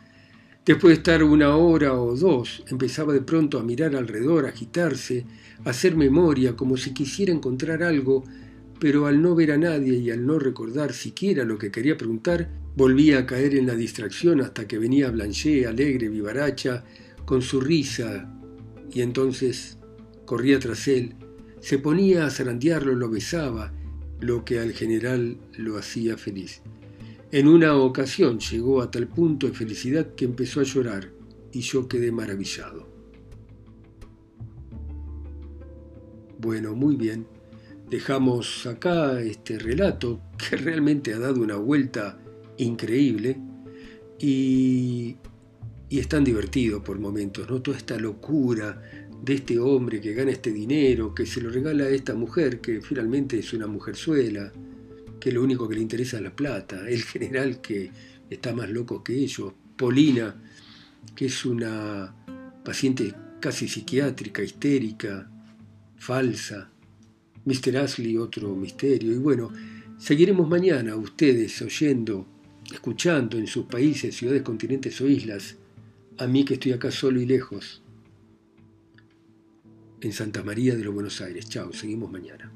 Después 0.67 0.89
de 0.89 0.97
estar 0.97 1.23
una 1.23 1.55
hora 1.55 1.93
o 1.93 2.13
dos, 2.13 2.61
empezaba 2.67 3.13
de 3.13 3.21
pronto 3.21 3.57
a 3.57 3.63
mirar 3.63 3.95
alrededor, 3.95 4.45
a 4.45 4.49
agitarse, 4.49 5.25
a 5.63 5.69
hacer 5.69 5.95
memoria, 5.95 6.57
como 6.57 6.75
si 6.75 6.93
quisiera 6.93 7.31
encontrar 7.31 7.83
algo, 7.83 8.25
pero 8.77 9.05
al 9.05 9.21
no 9.21 9.33
ver 9.33 9.53
a 9.53 9.57
nadie 9.57 9.95
y 9.97 10.11
al 10.11 10.25
no 10.25 10.37
recordar 10.39 10.91
siquiera 10.91 11.45
lo 11.45 11.57
que 11.57 11.71
quería 11.71 11.95
preguntar, 11.95 12.49
volvía 12.75 13.19
a 13.19 13.25
caer 13.25 13.55
en 13.55 13.65
la 13.65 13.75
distracción 13.75 14.41
hasta 14.41 14.67
que 14.67 14.77
venía 14.77 15.09
Blanchet, 15.09 15.67
alegre, 15.67 16.09
vivaracha, 16.09 16.83
con 17.23 17.41
su 17.41 17.61
risa, 17.61 18.29
y 18.91 19.01
entonces 19.03 19.77
corría 20.25 20.59
tras 20.59 20.89
él, 20.89 21.15
se 21.61 21.79
ponía 21.79 22.25
a 22.25 22.29
zarandearlo, 22.29 22.93
lo 22.93 23.09
besaba, 23.09 23.71
lo 24.19 24.43
que 24.43 24.59
al 24.59 24.73
general 24.73 25.37
lo 25.57 25.77
hacía 25.77 26.17
feliz. 26.17 26.61
En 27.29 27.49
una 27.49 27.75
ocasión 27.75 28.39
llegó 28.39 28.81
a 28.81 28.89
tal 28.89 29.07
punto 29.07 29.47
de 29.47 29.53
felicidad 29.53 30.15
que 30.15 30.23
empezó 30.23 30.61
a 30.61 30.63
llorar 30.63 31.11
y 31.51 31.59
yo 31.59 31.85
quedé 31.89 32.09
maravillado. 32.09 32.87
Bueno, 36.39 36.73
muy 36.73 36.95
bien. 36.95 37.27
Dejamos 37.89 38.65
acá 38.65 39.19
este 39.19 39.59
relato 39.59 40.21
que 40.37 40.55
realmente 40.55 41.13
ha 41.13 41.19
dado 41.19 41.41
una 41.41 41.57
vuelta 41.57 42.17
increíble 42.57 43.37
y, 44.19 45.17
y 45.89 45.99
es 45.99 46.07
tan 46.07 46.23
divertido 46.23 46.81
por 46.81 46.97
momentos, 46.97 47.49
¿no? 47.49 47.61
Toda 47.61 47.75
esta 47.75 47.97
locura 47.97 48.81
de 49.21 49.33
este 49.33 49.59
hombre 49.59 49.99
que 49.99 50.13
gana 50.13 50.31
este 50.31 50.53
dinero, 50.53 51.13
que 51.13 51.25
se 51.25 51.41
lo 51.41 51.49
regala 51.49 51.85
a 51.85 51.89
esta 51.89 52.13
mujer, 52.13 52.61
que 52.61 52.81
finalmente 52.81 53.37
es 53.39 53.51
una 53.51 53.67
mujerzuela, 53.67 54.51
que 55.19 55.31
lo 55.31 55.43
único 55.43 55.67
que 55.67 55.75
le 55.75 55.81
interesa 55.81 56.17
es 56.17 56.23
la 56.23 56.35
plata, 56.35 56.87
el 56.87 57.03
general 57.03 57.61
que 57.61 57.91
está 58.29 58.53
más 58.53 58.69
loco 58.69 59.03
que 59.03 59.13
ellos, 59.13 59.53
Polina, 59.75 60.35
que 61.15 61.25
es 61.25 61.45
una 61.45 62.13
paciente 62.63 63.13
casi 63.39 63.67
psiquiátrica, 63.67 64.43
histérica, 64.43 65.29
falsa, 65.97 66.69
Mr. 67.45 67.77
Ashley 67.77 68.17
otro 68.17 68.55
misterio, 68.55 69.13
y 69.13 69.17
bueno, 69.17 69.51
seguiremos 69.97 70.47
mañana 70.49 70.95
ustedes 70.95 71.61
oyendo, 71.61 72.27
escuchando 72.71 73.37
en 73.37 73.47
sus 73.47 73.65
países, 73.65 74.15
ciudades, 74.15 74.41
continentes 74.41 74.99
o 75.01 75.07
islas, 75.07 75.55
a 76.17 76.27
mí 76.27 76.43
que 76.43 76.55
estoy 76.55 76.73
acá 76.73 76.91
solo 76.91 77.21
y 77.21 77.25
lejos 77.25 77.83
en 80.01 80.13
Santa 80.13 80.43
María 80.43 80.75
de 80.75 80.83
los 80.83 80.93
Buenos 80.93 81.21
Aires. 81.21 81.47
Chao, 81.47 81.71
seguimos 81.73 82.11
mañana. 82.11 82.51